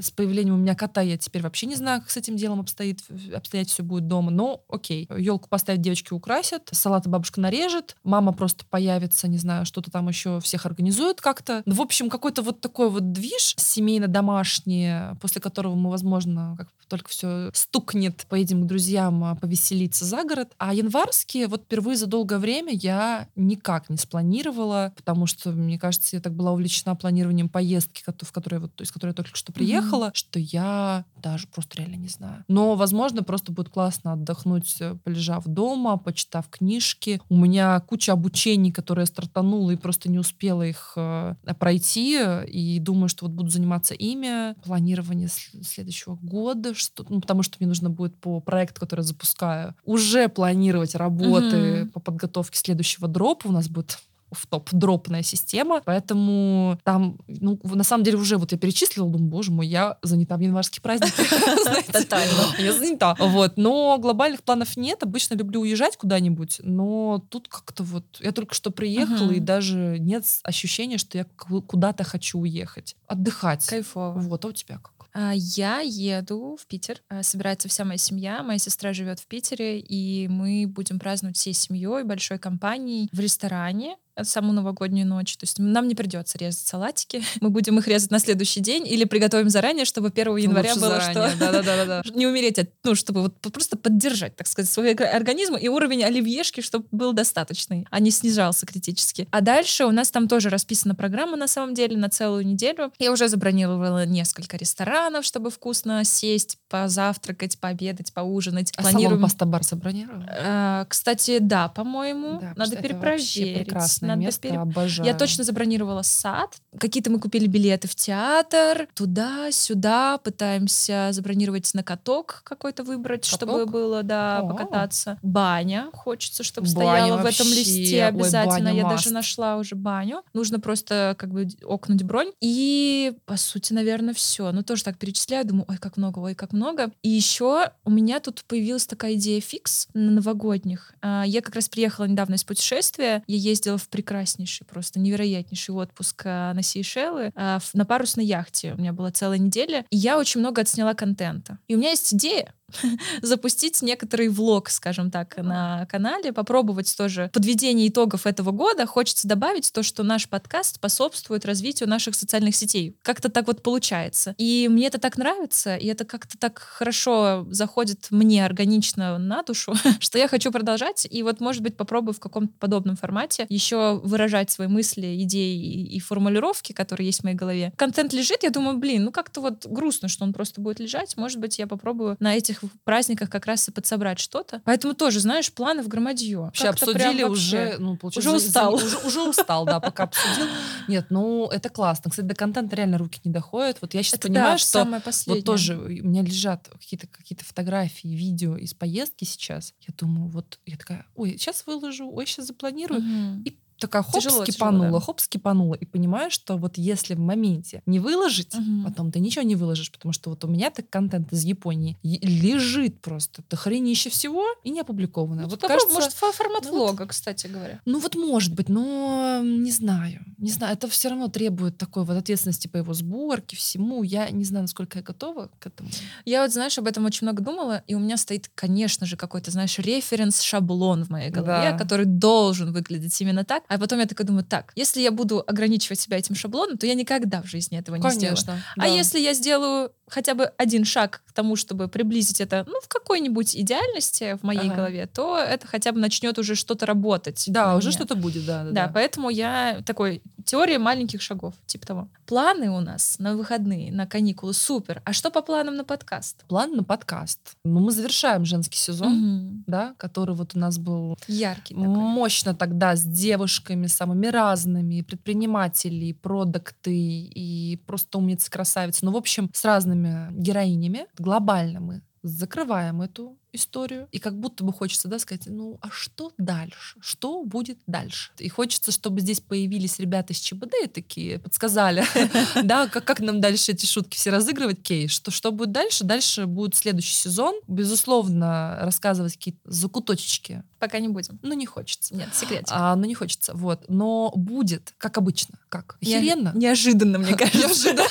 [0.01, 3.01] С появлением у меня кота я теперь вообще не знаю, как с этим делом обстоит,
[3.37, 4.31] обстоять все будет дома.
[4.31, 9.91] Но окей, елку поставить девочки украсят, салаты бабушка нарежет, мама просто появится, не знаю, что-то
[9.91, 11.63] там еще всех организует как-то.
[11.67, 17.42] В общем, какой-то вот такой вот движ семейно-домашний, после которого мы, возможно, как только все
[17.55, 20.53] стукнет, поедем к друзьям а, повеселиться за город.
[20.59, 26.17] А январские, вот впервые за долгое время я никак не спланировала, потому что, мне кажется,
[26.17, 30.09] я так была увлечена планированием поездки, в которой вот, из которой я только что приехала,
[30.09, 30.15] mm-hmm.
[30.15, 32.45] что я даже просто реально не знаю.
[32.49, 37.21] Но, возможно, просто будет классно отдохнуть, э, полежав дома, почитав книжки.
[37.29, 42.19] У меня куча обучений, которые я стартанула и просто не успела их э, пройти.
[42.47, 44.55] И думаю, что вот буду заниматься ими.
[44.63, 49.75] Планирование следующего года, что, ну, потому что мне нужно будет по проекту, который я запускаю,
[49.85, 51.87] уже планировать работы mm-hmm.
[51.93, 53.49] по подготовке следующего дропа.
[53.49, 53.99] У нас будет
[54.31, 59.51] в топ-дропная система, поэтому там, ну, на самом деле уже вот я перечислила, думаю, боже
[59.51, 61.13] мой, я занята в январские праздники.
[62.59, 63.15] Я занята.
[63.19, 68.55] Вот, но глобальных планов нет, обычно люблю уезжать куда-нибудь, но тут как-то вот, я только
[68.55, 72.97] что приехала, и даже нет ощущения, что я куда-то хочу уехать.
[73.07, 73.67] Отдыхать.
[73.67, 74.19] Кайфово.
[74.19, 75.02] Вот, а у тебя как?
[75.15, 77.03] А, я еду в Питер.
[77.09, 78.43] А, собирается вся моя семья.
[78.43, 83.97] Моя сестра живет в Питере, и мы будем праздновать всей семьей, большой компанией в ресторане
[84.25, 85.37] саму новогоднюю ночь.
[85.37, 87.23] То есть нам не придется резать салатики.
[87.41, 91.33] Мы будем их резать на следующий день или приготовим заранее, чтобы 1 января было что...
[91.39, 92.03] Да-да-да.
[92.15, 96.61] Не умереть, от, ну, чтобы вот просто поддержать, так сказать, свой организм и уровень оливьешки,
[96.61, 99.29] чтобы был достаточный, а не снижался критически.
[99.31, 102.93] А дальше у нас там тоже расписана программа, на самом деле, на целую неделю.
[102.99, 108.73] Я уже забронировала несколько ресторанов, чтобы вкусно сесть, позавтракать, пообедать, поужинать.
[108.77, 109.11] А Планируем...
[109.11, 110.23] салон Пастабар забронировал?
[110.29, 112.41] А, кстати, да, по-моему.
[112.41, 114.59] Да, Надо перепроверить прекрасное Надо место, пере...
[114.59, 115.07] обожаю.
[115.09, 116.57] Я точно забронировала сад.
[116.79, 118.89] Какие-то мы купили билеты в театр.
[118.95, 123.49] Туда-сюда пытаемся забронировать на каток какой-то выбрать, каток?
[123.49, 124.49] чтобы было, да, О.
[124.49, 125.19] покататься.
[125.23, 125.89] Баня.
[125.93, 127.43] Хочется, чтобы Баня стояла вообще.
[127.43, 128.71] в этом листе обязательно.
[128.71, 128.97] Ой, Я маст.
[128.97, 130.23] даже нашла уже баню.
[130.33, 132.33] Нужно просто как бы окнуть бронь.
[132.41, 134.53] И, по сути, наверное, все.
[134.53, 135.47] Ну, тоже так перечисляю.
[135.47, 136.91] Думаю, ой, как много, ой, как много.
[137.03, 140.93] И еще у меня тут появилась такая идея фикс на новогодних.
[141.01, 143.23] А, я как раз приехала недавно из путешествия.
[143.27, 148.73] Я ездила в прекраснейший, просто невероятнейший отпуск а, на Сейшелы а, на парусной яхте.
[148.73, 151.59] У меня была целая неделя, и я очень много отсняла контента.
[151.69, 152.55] И у меня есть идея,
[153.23, 158.87] запустить некоторый влог, скажем так, на канале, попробовать тоже подведение итогов этого года.
[158.87, 162.97] Хочется добавить то, что наш подкаст способствует развитию наших социальных сетей.
[163.03, 164.35] Как-то так вот получается.
[164.39, 169.75] И мне это так нравится, и это как-то так хорошо заходит мне органично на душу,
[170.01, 171.07] что я хочу продолжать.
[171.11, 176.01] И вот, может быть, попробую в каком-то подобном формате еще выражать свои мысли, идеи и
[176.01, 177.73] формулировки, которые есть в моей голове.
[177.77, 181.17] Контент лежит, я думаю, блин, ну как-то вот грустно, что он просто будет лежать.
[181.17, 184.63] Может быть, я попробую на этих праздниках как раз и подсобрать что-то.
[184.65, 186.39] Поэтому тоже, знаешь, планы в громадье.
[186.39, 188.75] Вообще обсудили уже, ну, получается, уже устал.
[188.75, 190.47] Уже, уже устал, да, пока обсудил.
[190.89, 192.11] Нет, ну, это классно.
[192.11, 193.79] Кстати, до контента реально руки не доходят.
[193.81, 198.09] Вот я сейчас это понимаю, да, что вот тоже у меня лежат какие-то какие фотографии,
[198.09, 199.75] видео из поездки сейчас.
[199.81, 203.01] Я думаю, вот я такая, ой, сейчас выложу, ой, сейчас запланирую.
[203.01, 203.43] Угу.
[203.45, 205.05] И такая хоп, тяжело, скипанула, тяжело, да.
[205.05, 205.75] хоп, скипанула.
[205.75, 208.85] И понимаешь, что вот если в моменте не выложить, угу.
[208.85, 213.01] потом ты ничего не выложишь, потому что вот у меня так контент из Японии лежит
[213.01, 215.45] просто до хренище всего и не опубликованное.
[215.45, 217.81] Ну, вот кажется, может, формат ну, влога, кстати говоря.
[217.85, 220.25] Ну вот может быть, но не знаю.
[220.39, 224.03] Не знаю, это все равно требует такой вот ответственности по его сборке, всему.
[224.03, 225.91] Я не знаю, насколько я готова к этому.
[226.25, 229.51] Я вот, знаешь, об этом очень много думала, и у меня стоит, конечно же, какой-то,
[229.51, 231.79] знаешь, референс-шаблон в моей голове, да.
[231.79, 233.63] который должен выглядеть именно так.
[233.73, 236.95] А потом я такая думаю, так, если я буду ограничивать себя этим шаблоном, то я
[236.95, 238.63] никогда в жизни этого не Конечно, сделаю.
[238.77, 238.85] Да.
[238.85, 242.89] А если я сделаю хотя бы один шаг к тому, чтобы приблизить это, ну, в
[242.89, 244.75] какой-нибудь идеальности в моей ага.
[244.75, 247.45] голове, то это хотя бы начнет уже что-то работать.
[247.47, 248.71] Да, уже что-то будет, да, да.
[248.71, 252.09] Да, да, поэтому я такой теория маленьких шагов, типа того.
[252.27, 255.03] Планы у нас на выходные, на каникулы, супер.
[255.05, 256.45] А что по планам на подкаст?
[256.49, 257.57] План на подкаст.
[257.65, 259.65] Ну, мы завершаем женский сезон, угу.
[259.67, 261.89] да, который вот у нас был яркий, такой.
[261.89, 269.05] мощно тогда с девушками самыми разными, предприниматели, продукты и просто умницы, красавицы.
[269.05, 271.07] Ну, в общем, с разными героинями.
[271.19, 274.09] Глобально мы закрываем эту историю.
[274.13, 276.97] И как будто бы хочется, да, сказать, ну, а что дальше?
[277.01, 278.33] Что будет дальше?
[278.39, 282.05] И хочется, чтобы здесь появились ребята из ЧБД и такие подсказали,
[282.63, 286.05] да, как, как нам дальше эти шутки все разыгрывать, Кей, что, что будет дальше?
[286.05, 287.55] Дальше будет следующий сезон.
[287.69, 290.63] Безусловно, рассказывать какие-то закуточки.
[290.79, 291.39] Пока не будем.
[291.43, 292.15] Ну, не хочется.
[292.15, 292.65] Нет, секрет.
[292.71, 293.85] А, ну, не хочется, вот.
[293.89, 295.59] Но будет, как обычно.
[295.69, 295.97] Как?
[296.01, 296.53] Охеренно.
[296.55, 297.59] Неожиданно, мне кажется.
[297.59, 298.09] Неожиданно.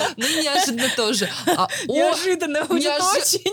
[0.16, 1.28] Ну, неожиданно тоже.
[1.46, 3.52] А, о, Неожиданно будет неожи- очень.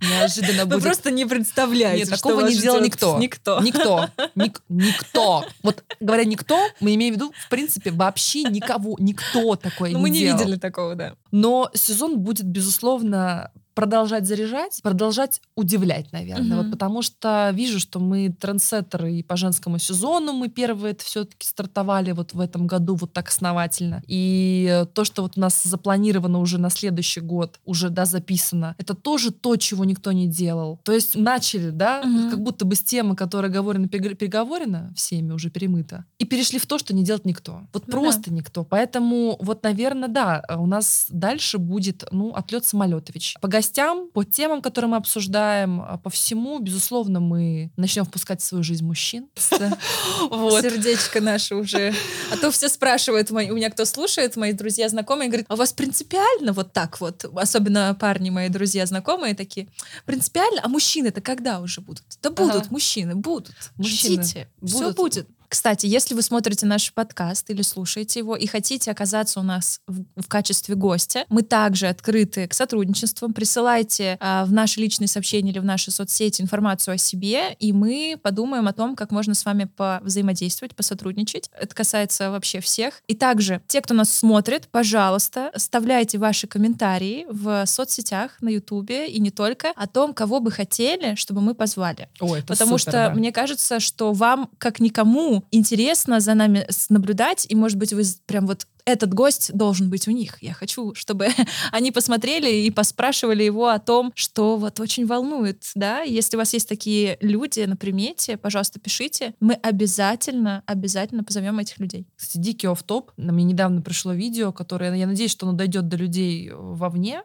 [0.00, 0.82] неожиданно Вы будет.
[0.84, 3.18] просто не представляете, Нет, такого не делал никто.
[3.18, 3.60] Никто.
[3.60, 4.08] Никто.
[4.36, 5.44] Ник- никто.
[5.62, 10.10] Вот говоря никто, мы имеем в виду, в принципе, вообще никого, никто такое Ну, мы
[10.10, 10.38] не делал.
[10.38, 11.14] видели такого, да.
[11.30, 16.56] Но сезон будет, безусловно, продолжать заряжать, продолжать удивлять, наверное.
[16.56, 16.62] Мгм.
[16.64, 21.46] Вот потому что вижу, что мы трендсеттеры и по женскому сезону мы первые это все-таки
[21.46, 24.02] стартовали вот в этом году вот так основательно.
[24.08, 28.94] И то, что вот у нас запланировано уже на следующий год, уже, да, записано, это
[28.94, 30.80] тоже то, чего никто не делал.
[30.82, 32.30] То есть начали, да, Мгм.
[32.30, 36.66] как будто бы с темы, которая говорена, перег- переговорена всеми, уже перемыта, и перешли в
[36.66, 37.60] то, что не делает никто.
[37.72, 37.98] Вот Ну да.
[38.00, 38.64] просто никто.
[38.64, 43.36] Поэтому вот, наверное, да, у нас дальше будет, ну, отлет Самолетович.
[43.40, 48.44] По гостям, по темам, которые мы обсуждаем, а, по всему, безусловно, мы начнем впускать в
[48.44, 49.28] свою жизнь мужчин.
[49.36, 51.94] Сердечко наше уже.
[52.32, 55.72] А то все спрашивают, у меня кто слушает, мои друзья, знакомые, говорят, а у вас
[55.72, 59.68] принципиально вот так вот, особенно парни, мои друзья, знакомые такие,
[60.04, 62.04] принципиально, а мужчины-то когда уже будут?
[62.22, 63.54] Да будут мужчины, будут.
[63.76, 64.96] Мужчины Ждите, все будут.
[64.96, 65.28] будет.
[65.48, 70.04] Кстати, если вы смотрите наш подкаст или слушаете его и хотите оказаться у нас в,
[70.20, 73.32] в качестве гостя, мы также открыты к сотрудничествам.
[73.32, 78.18] Присылайте а, в наши личные сообщения или в наши соцсети информацию о себе, и мы
[78.22, 79.68] подумаем о том, как можно с вами
[80.02, 81.50] взаимодействовать, посотрудничать.
[81.58, 83.02] Это касается вообще всех.
[83.06, 89.20] И также те, кто нас смотрит, пожалуйста, оставляйте ваши комментарии в соцсетях, на Ютубе и
[89.20, 92.08] не только о том, кого бы хотели, чтобы мы позвали.
[92.20, 93.10] Ой, это Потому супер, что да.
[93.10, 98.46] мне кажется, что вам, как никому, интересно за нами наблюдать, и, может быть, вы прям
[98.46, 100.42] вот этот гость должен быть у них.
[100.42, 101.28] Я хочу, чтобы
[101.72, 106.00] они посмотрели и поспрашивали его о том, что вот очень волнует, да.
[106.00, 109.34] Если у вас есть такие люди на примете, пожалуйста, пишите.
[109.40, 112.06] Мы обязательно, обязательно позовем этих людей.
[112.16, 113.12] Кстати, дикий офф-топ.
[113.18, 117.22] На мне недавно пришло видео, которое, я надеюсь, что оно дойдет до людей э, вовне,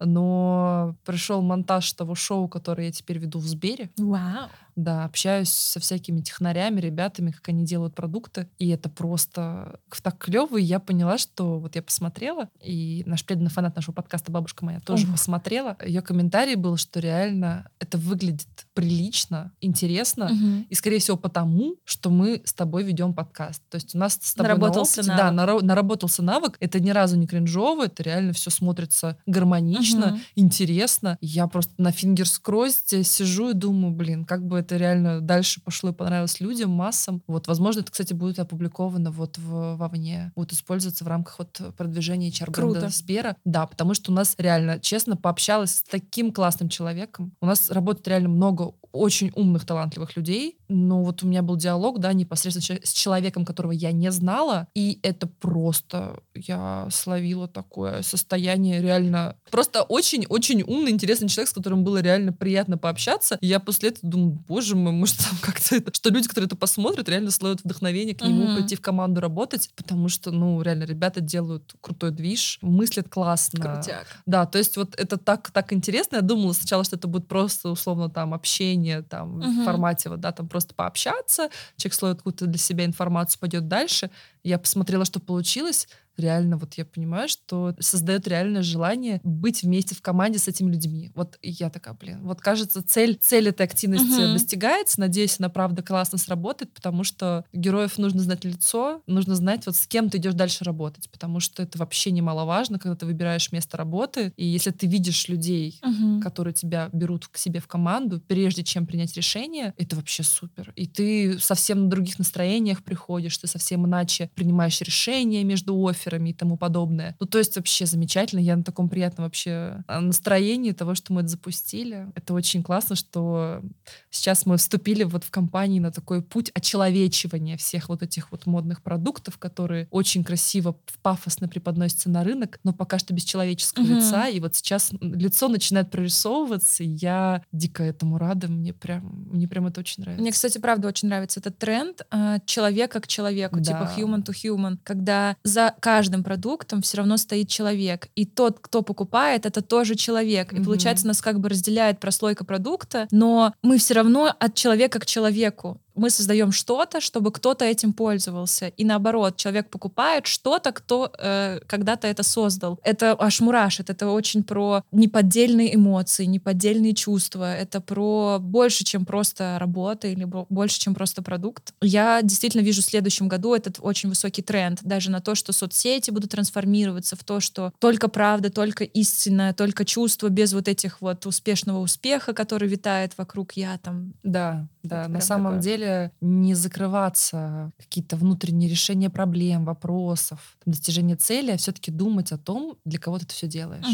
[0.00, 3.90] но пришел монтаж того шоу, которое я теперь веду в Сбере.
[3.96, 4.48] Вау.
[4.74, 8.48] Да, общаюсь со всякими технарями, ребятами, как они делают продукты.
[8.58, 10.56] И это просто так клево.
[10.56, 14.80] И я поняла, что вот я посмотрела, и наш преданный фанат нашего подкаста «Бабушка моя»
[14.80, 15.12] тоже Ого.
[15.12, 15.76] посмотрела.
[15.84, 20.30] Ее комментарий был, что реально это выглядит прилично, интересно.
[20.32, 20.66] Мгм.
[20.68, 23.62] И, скорее всего, потому, что мы с тобой ведем подкаст.
[23.68, 25.62] То есть у нас с тобой Наработался на опыте, да, навык.
[25.62, 26.56] наро- наработался навык.
[26.60, 30.20] Это ни разу не кринжово, это реально все смотрится гармонично, Мгм.
[30.36, 31.18] интересно.
[31.20, 35.60] Я просто на fingers crossed е сижу и думаю, блин, как бы это реально дальше
[35.60, 37.22] пошло и понравилось людям, массам.
[37.26, 40.52] Вот, возможно, это, кстати, будет опубликовано вот в, вовне, будет
[40.92, 42.88] использоваться в рамках вот продвижения HR-бренда.
[42.88, 43.36] Сбера.
[43.44, 47.32] Да, потому что у нас реально, честно, пообщалась с таким классным человеком.
[47.40, 51.98] У нас работает реально много очень умных, талантливых людей, но вот у меня был диалог,
[52.00, 58.80] да, непосредственно с человеком, которого я не знала, и это просто, я словила такое состояние
[58.80, 63.36] реально, просто очень-очень умный, интересный человек, с которым было реально приятно пообщаться.
[63.40, 66.56] И я после этого думаю, боже мой, может там как-то это, что люди, которые это
[66.56, 68.56] посмотрят, реально словят вдохновение к нему Мгм.
[68.56, 73.60] пойти в команду работать, потому что, ну, реально, ребята делают крутой движ, мыслят классно.
[73.60, 74.06] Крутяк.
[74.26, 76.16] Да, то есть вот это так, так интересно.
[76.16, 79.64] Я думала сначала, что это будет просто условно там общение там в Мгм.
[79.64, 84.10] формате вот, да, там просто пообщаться, человек словит какую-то для себя информацию, пойдет дальше.
[84.42, 85.88] Я посмотрела, что получилось.
[86.18, 91.10] Реально, вот я понимаю, что создает реальное желание быть вместе в команде с этими людьми.
[91.14, 94.34] Вот я такая, блин, вот кажется, цель, цель этой активности Мгм.
[94.34, 95.00] достигается.
[95.00, 99.86] Надеюсь, она правда классно сработает, потому что героев нужно знать лицо, нужно знать, вот с
[99.86, 104.32] кем ты идешь дальше работать, потому что это вообще немаловажно, когда ты выбираешь место работы.
[104.36, 106.20] И если ты видишь людей, Мгм.
[106.20, 110.72] которые тебя берут к себе в команду, прежде чем принять решение, это вообще супер.
[110.76, 116.32] И ты совсем на других настроениях приходишь, ты совсем иначе принимаешь решения между офферами и
[116.32, 117.16] тому подобное.
[117.20, 118.40] Ну, то есть вообще замечательно.
[118.40, 122.06] Я на таком приятном вообще а, настроении того, что мы это запустили.
[122.14, 123.62] Это очень классно, что
[124.10, 128.82] сейчас мы вступили вот в компании на такой путь очеловечивания всех вот этих вот модных
[128.82, 133.96] продуктов, которые очень красиво, пафосно преподносятся на рынок, но пока что без человеческого Мгм.
[133.96, 134.28] лица.
[134.28, 138.48] И вот сейчас лицо начинает прорисовываться, и я дико этому рада.
[138.48, 140.22] Мне прям, мне прям это очень нравится.
[140.22, 143.62] Мне, кстати, правда очень нравится этот тренд а, человека к человеку, Да.
[143.64, 148.08] типа human to human, когда за каждым продуктом все равно стоит человек.
[148.14, 150.52] И тот, кто покупает, это тоже человек.
[150.52, 150.64] И Мгм.
[150.64, 155.80] получается, нас как бы разделяет прослойка продукта, но мы все равно от человека к человеку.
[155.94, 158.68] Мы создаем что-то, чтобы кто-то этим пользовался.
[158.68, 162.78] И наоборот, человек покупает что-то, кто э, когда-то это создал.
[162.82, 163.90] Это аж мурашит.
[163.90, 167.54] Это очень про неподдельные эмоции, неподдельные чувства.
[167.54, 171.74] Это про больше, чем просто работа или бо- больше, чем просто продукт.
[171.80, 176.10] Я действительно вижу в следующем году этот очень высокий тренд даже на то, что соцсети
[176.10, 181.26] будут трансформироваться в то, что только правда, только истинное, только чувство без вот этих вот
[181.26, 184.14] успешного успеха, который витает вокруг я там.
[184.22, 185.08] Да, да.
[185.08, 185.62] На самом такое.
[185.62, 185.81] деле
[186.20, 192.98] не закрываться какие-то внутренние решения проблем, вопросов, достижения цели, а все-таки думать о том, для
[192.98, 193.86] кого ты это все делаешь.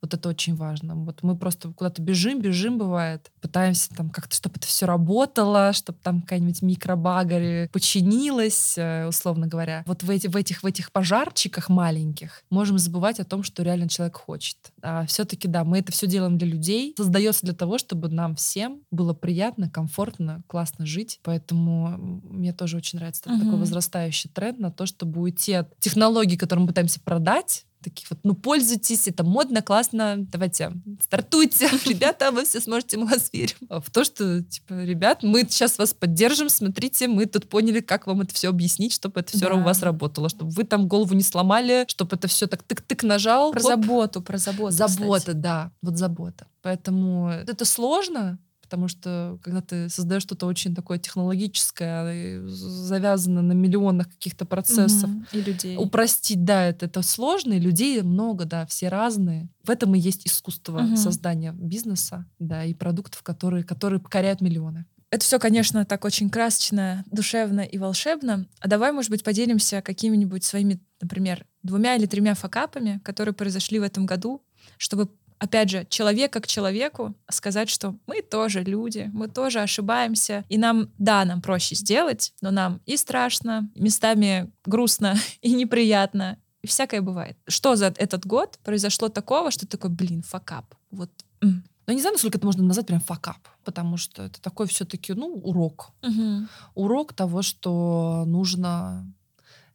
[0.00, 0.94] Вот это очень важно.
[0.94, 5.98] Вот мы просто куда-то бежим, бежим, бывает, пытаемся там как-то, чтобы это все работало, чтобы
[6.02, 9.82] там какая-нибудь микробагари починилась, э, условно говоря.
[9.86, 13.88] Вот в, эти, в, этих, в этих пожарчиках маленьких можем забывать о том, что реально
[13.88, 14.56] человек хочет.
[14.82, 16.94] А все-таки, да, мы это все делаем для людей.
[16.96, 21.13] Создается для того, чтобы нам всем было приятно, комфортно, классно жить.
[21.22, 25.78] Поэтому м, мне тоже очень нравится этот такой возрастающий тренд на то, чтобы уйти от
[25.80, 32.30] технологий, которые мы пытаемся продать, такие вот, ну, пользуйтесь, это модно, классно, давайте, стартуйте, ребята,
[32.30, 33.56] вы все сможете, мы вас верим.
[33.68, 38.06] А В то, что, типа, ребят, мы сейчас вас поддержим, смотрите, мы тут поняли, как
[38.06, 39.54] вам это все объяснить, чтобы это все Да.
[39.56, 43.52] у вас работало, чтобы вы там голову не сломали, чтобы это все так тык-тык нажал.
[43.52, 43.68] Про хоп.
[43.70, 44.70] заботу, про заботу.
[44.74, 45.36] Забота, кстати.
[45.36, 46.46] да, вот забота.
[46.62, 48.38] Поэтому это сложно,
[48.74, 55.10] потому что когда ты создаешь что-то очень такое технологическое, и завязано на миллионах каких-то процессов,
[55.10, 55.26] Мгм.
[55.30, 55.76] И людей.
[55.76, 59.48] упростить, да, это, это сложно, и людей много, да, все разные.
[59.62, 60.96] В этом и есть искусство Мгм.
[60.96, 64.86] создания бизнеса, да, и продуктов, которые, которые покоряют миллионы.
[65.10, 68.48] Это все, конечно, так очень красочно, душевно и волшебно.
[68.58, 73.84] А давай, может быть, поделимся какими-нибудь своими, например, двумя или тремя факапами, которые произошли в
[73.84, 74.42] этом году,
[74.78, 75.08] чтобы
[75.38, 80.90] опять же, человека к человеку сказать, что мы тоже люди, мы тоже ошибаемся, и нам,
[80.98, 87.36] да, нам проще сделать, но нам и страшно, местами грустно и неприятно, и всякое бывает.
[87.46, 90.74] Что за этот год произошло такого, что такой, блин, факап?
[90.90, 91.10] Вот.
[91.42, 91.64] м.
[91.86, 95.12] Но я не знаю, насколько это можно назвать прям факап, потому что это такой все-таки,
[95.12, 95.90] ну, урок.
[96.02, 96.48] Мгм.
[96.74, 99.06] урок того, что нужно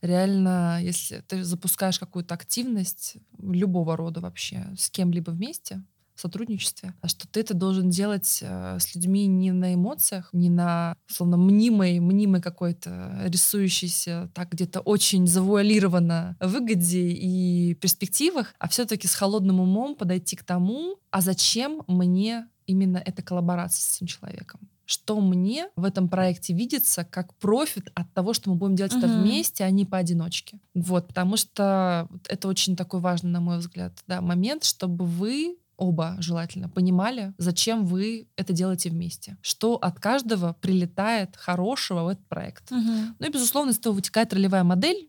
[0.02, 5.84] реально, если ты запускаешь какую-то активность любого рода вообще с кем-либо вместе,
[6.20, 10.98] в сотрудничестве, что ты это должен делать э, с людьми не на эмоциях, не на,
[11.10, 19.16] условно, мнимой, мнимой какой-то рисующейся так где-то очень завуалированно выгоде и перспективах, а все-таки с
[19.16, 24.60] холодным умом подойти к тому, а зачем мне именно эта коллаборация с этим человеком
[24.90, 29.08] что мне в этом проекте видится как профит от того, что мы будем делать это
[29.08, 29.22] Мгм.
[29.22, 30.60] вместе, а не поодиночке.
[30.74, 36.16] Вот, потому что это очень такой важный, на мой взгляд, да, момент, чтобы вы оба
[36.20, 42.72] желательно понимали, зачем вы это делаете вместе, что от каждого прилетает хорошего в этот проект.
[42.72, 43.16] Мгм.
[43.20, 45.09] Ну и, безусловно, из этого вытекает ролевая модель,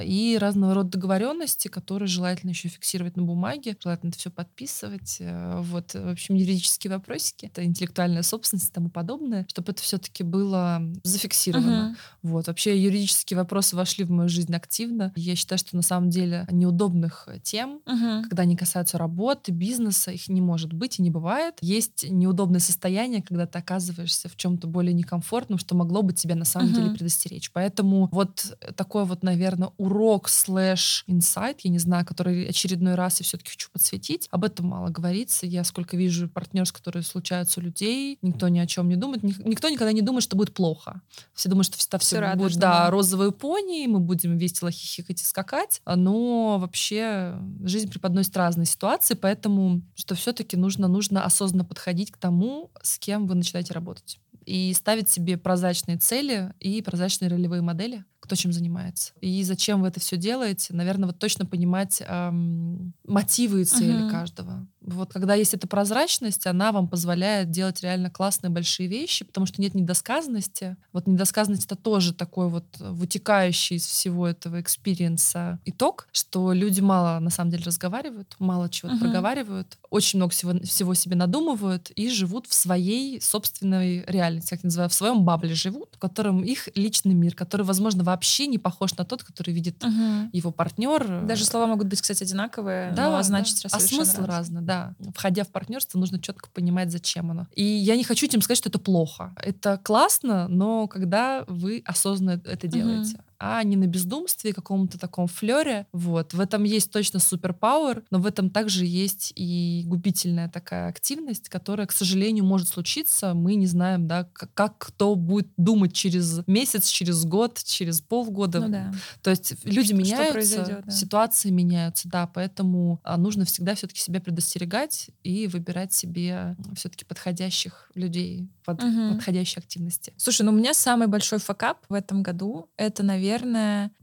[0.00, 5.16] и разного рода договоренности, которые желательно еще фиксировать на бумаге, желательно это все подписывать.
[5.20, 10.22] э, Вот, в общем, юридические вопросики, это интеллектуальная собственность и тому подобное, чтобы это все-таки
[10.22, 11.90] было зафиксировано.
[11.90, 11.96] Мгм.
[12.22, 12.46] Вот.
[12.46, 15.12] Вообще юридические вопросы вошли в мою жизнь активно.
[15.16, 18.22] Я считаю, что на самом деле неудобных тем, Мгм.
[18.22, 21.54] когда они касаются работы, бизнеса, их не может быть и не бывает.
[21.62, 26.44] Есть неудобное состояние, когда ты оказываешься в чем-то более некомфортном, что могло бы тебя на
[26.44, 26.90] самом деле Мгм.
[26.90, 27.50] предостеречь.
[27.52, 33.24] Поэтому вот такой вот, наверное, урок слэш инсайт, я не знаю, который очередной раз я
[33.24, 34.28] все-таки хочу подсветить.
[34.30, 35.46] Об этом мало говорится.
[35.46, 39.22] Я сколько вижу партнерств, которые случаются у людей, никто ни о чем не думает.
[39.22, 41.00] Ник- Никто никогда не думает, что будет плохо.
[41.34, 42.90] Все думают, что всегда все Всё будет, радужно, да, да.
[42.90, 45.80] розовые пони, мы будем весело хихикать и скакать.
[45.86, 52.70] Но вообще жизнь преподносит разные ситуации, поэтому что все-таки нужно, нужно осознанно подходить к тому,
[52.82, 54.18] с кем вы начинаете работать.
[54.50, 59.12] И ставить себе прозрачные цели и прозрачные ролевые модели, кто чем занимается.
[59.20, 64.10] И зачем вы это все делаете, наверное, вот точно понимать эм, мотивы и цели Мгм.
[64.10, 64.66] каждого.
[64.82, 69.60] Вот когда есть эта прозрачность, она вам позволяет делать реально классные большие вещи, потому что
[69.60, 70.76] нет недосказанности.
[70.92, 76.80] Вот недосказанность это тоже такой вот вытекающий из всего этого experience а итог, что люди
[76.80, 79.04] мало на самом деле разговаривают, мало чего-то Мгм.
[79.04, 84.66] проговаривают, очень много всего, всего себе надумывают и живут в своей собственной реальности, как я
[84.68, 88.96] называю, в своем бабле живут, в котором их личный мир, который, возможно, вообще не похож
[88.96, 90.30] на тот, который видит Мгм.
[90.32, 91.26] его партнер.
[91.26, 94.69] Даже слова могут быть, кстати, одинаковые, но да, значит а смысл разный, да.
[95.14, 97.46] Входя в партнерство, нужно четко понимать, зачем оно.
[97.54, 99.32] И я не хочу этим сказать, что это плохо.
[99.36, 103.20] Это классно, но когда вы осознанно это делаете.
[103.40, 105.86] А не на бездумстве, каком-то таком флере.
[105.92, 106.34] Вот.
[106.34, 111.86] В этом есть точно суперпауэр, но в этом также есть и губительная такая активность, которая,
[111.86, 113.32] к сожалению, может случиться.
[113.34, 118.60] Мы не знаем, да, как, как кто будет думать через месяц, через год, через полгода.
[118.60, 118.92] Ну да.
[119.22, 120.92] То есть люди Что- что меняются, произойдет, да.
[120.92, 127.90] ситуации меняются, да, поэтому а, нужно всегда все-таки себя предостерегать и выбирать себе все-таки подходящих
[127.94, 129.14] людей под Мгм.
[129.16, 130.12] подходящие активности.
[130.18, 133.29] Слушай, ну у меня самый большой факап в этом году— это, наверное,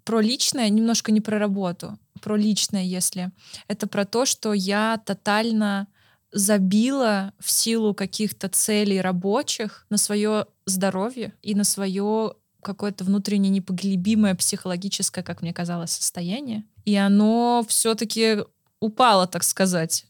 [0.03, 3.31] про личное, немножко не про работу, про личное, если.
[3.67, 5.87] Это про то, что я тотально
[6.31, 14.35] забила в силу каких-то целей рабочих на свое здоровье и на свое какое-то внутренне непоглебимое
[14.35, 16.63] психологическое, как мне казалось, состояние.
[16.85, 18.39] И оно все-таки
[18.79, 20.05] упало, так сказать,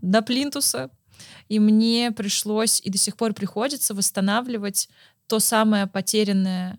[0.00, 0.90] до плинтуса.
[1.48, 4.88] И мне пришлось и до сих пор приходится восстанавливать
[5.26, 6.78] то самое потерянное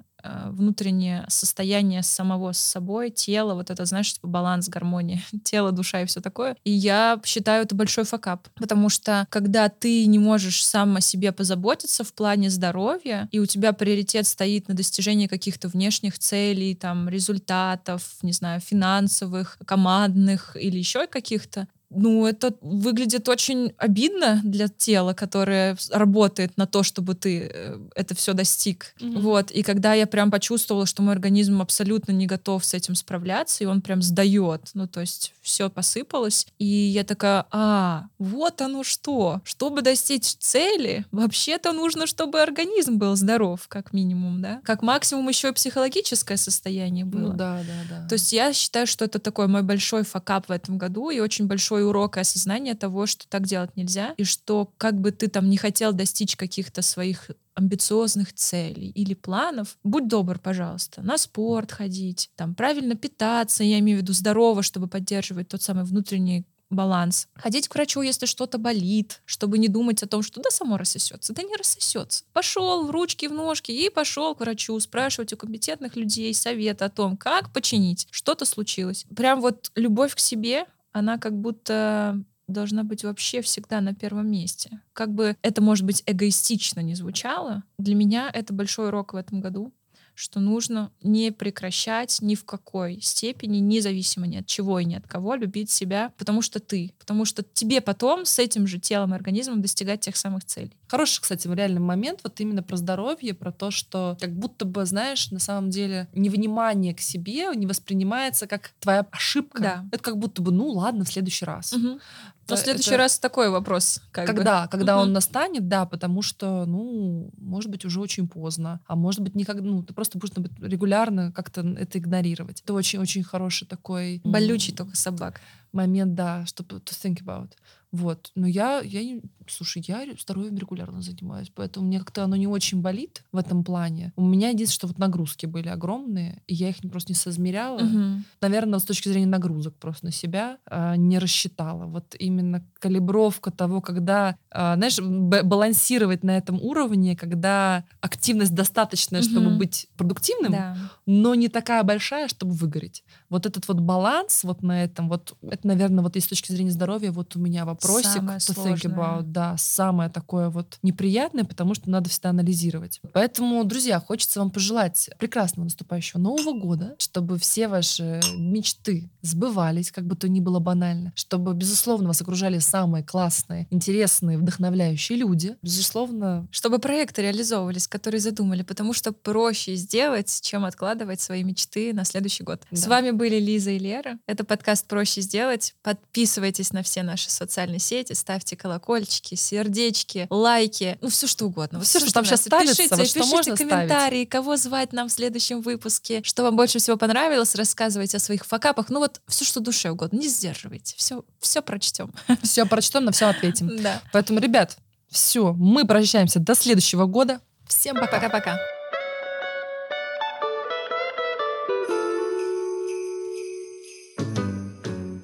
[0.49, 6.05] внутреннее состояние самого с собой, тело, вот это, знаешь, типа баланс, гармония, тело, душа и
[6.05, 6.55] все такое.
[6.63, 11.32] И я считаю это большой факап, потому что когда ты не можешь сам о себе
[11.32, 17.09] позаботиться в плане здоровья, и у тебя приоритет стоит на достижении каких-то внешних целей, там,
[17.09, 25.13] результатов, не знаю, финансовых, командных или еще каких-то, ну, это выглядит очень обидно для тела,
[25.13, 28.93] которое работает на то, чтобы ты э, это все достиг.
[28.99, 29.21] Мгм.
[29.21, 29.51] Вот.
[29.51, 33.67] И когда я прям почувствовала, что мой организм абсолютно не готов с этим справляться, и
[33.67, 39.41] он прям сдает, ну, то есть все посыпалось, и я такая, а, вот оно что.
[39.43, 44.61] Чтобы достичь цели, вообще-то нужно, чтобы организм был здоров, как минимум, да?
[44.63, 47.31] Как максимум еще и психологическое состояние было.
[47.31, 48.07] Ну да, да, да.
[48.07, 51.47] То есть я считаю, что это такой мой большой факап в этом году и очень
[51.47, 55.49] большой урок и осознание того, что так делать нельзя, и что как бы ты там
[55.49, 62.29] не хотел достичь каких-то своих амбициозных целей или планов, будь добр, пожалуйста, на спорт ходить,
[62.36, 67.27] там правильно питаться, я имею в виду здорово, чтобы поддерживать тот самый внутренний баланс.
[67.36, 71.34] Ходить к врачу, если что-то болит, чтобы не думать о том, что да само рассосется.
[71.34, 72.23] Да не рассосется.
[72.34, 76.89] Пошел в ручки, в ножки и пошел к врачу спрашивать у компетентных людей совет о
[76.89, 78.07] том, как починить.
[78.09, 79.05] Что-то случилось.
[79.15, 84.81] Прям вот любовь к себе, она как будто должна быть вообще всегда на первом месте.
[84.93, 89.39] Как бы это, может быть, эгоистично не звучало, для меня это большой урок в этом
[89.39, 89.73] году,
[90.13, 95.07] что нужно не прекращать ни в какой степени, независимо ни от чего и ни от
[95.07, 99.15] кого, любить себя, потому что ты, потому что тебе потом с этим же телом и
[99.15, 100.77] организмом достигать тех самых целей.
[100.91, 105.31] Хороший, кстати, реальный момент, вот именно про здоровье, про то, что как будто бы, знаешь,
[105.31, 109.61] на самом деле невнимание к себе не воспринимается как твоя ошибка.
[109.63, 109.85] Да.
[109.93, 111.71] Это как будто бы, ну ладно, в следующий раз.
[111.71, 111.97] Но
[112.45, 114.01] в Это- следующий это- раз такой вопрос.
[114.11, 114.33] как бы.
[114.33, 115.03] когда, когда Мгм.
[115.03, 119.63] он настанет, да, потому что, ну, может быть, уже очень поздно, а может быть, никогда,
[119.63, 122.59] ну, ты просто будешь регулярно как-то это игнорировать.
[122.61, 125.39] Это очень-очень хороший такой Болючий только собак.
[125.74, 127.51] Момент, да, чтобы to think about.
[127.91, 128.32] Вот.
[128.36, 132.82] Но я, я, не- слушай, я здоровьем регулярно занимаюсь, поэтому мне как-то оно не очень
[132.82, 134.13] болит в этом плане.
[134.15, 137.80] У меня единственное, что вот нагрузки были огромные, и я их просто не соизмеряла.
[137.80, 138.24] Мгм.
[138.39, 141.86] Наверное, с точки зрения нагрузок просто на себя а, не рассчитала.
[141.86, 149.22] Вот именно калибровка того, когда, а, знаешь, б- балансировать на этом уровне, когда активность достаточная,
[149.22, 149.57] чтобы Мгм.
[149.59, 150.78] быть продуктивным, Да.
[151.05, 153.03] но не такая большая, чтобы выгореть.
[153.32, 156.69] Вот этот вот баланс вот на этом, вот это, наверное, вот и с точки зрения
[156.71, 161.73] здоровья, вот у меня вопросик Самое to think about, да, самое такое вот неприятное, потому
[161.73, 162.99] что надо всегда анализировать.
[163.13, 170.05] Поэтому, друзья, хочется вам пожелать прекрасного наступающего Нового года, чтобы все ваши мечты сбывались, как
[170.05, 175.55] бы то ни было банально, чтобы, безусловно, вас окружали самые классные, интересные, вдохновляющие люди.
[175.61, 182.03] Безусловно, Чтобы проекты реализовывались, которые задумали, потому что проще сделать, чем откладывать свои мечты на
[182.03, 182.63] следующий год.
[182.71, 182.89] С Да.
[182.89, 184.17] вами были Лиза и Лера.
[184.26, 185.76] Это подкаст «Проще сделать».
[185.84, 191.78] Подписывайтесь на все наши социальные сети, ставьте колокольчики, сердечки, лайки, ну все что угодно.
[191.78, 192.45] Вот Всё, что всё, там нравится.
[192.49, 193.72] ставится, Пишите, вот что пишите можно ставить.
[193.72, 198.43] комментарии, кого звать нам в следующем выпуске, что вам больше всего понравилось, рассказывайте о своих
[198.43, 198.89] факапах.
[198.89, 200.95] Ну вот все, что душе угодно, не сдерживайте.
[200.97, 202.11] Все, все прочтем.
[202.41, 203.84] все прочтем, на все ответим.
[203.84, 204.01] Да.
[204.11, 204.78] Поэтому, ребят,
[205.11, 207.39] все, мы прощаемся до следующего года.
[207.67, 208.13] Всем пока.
[208.19, 208.80] Пока-пока.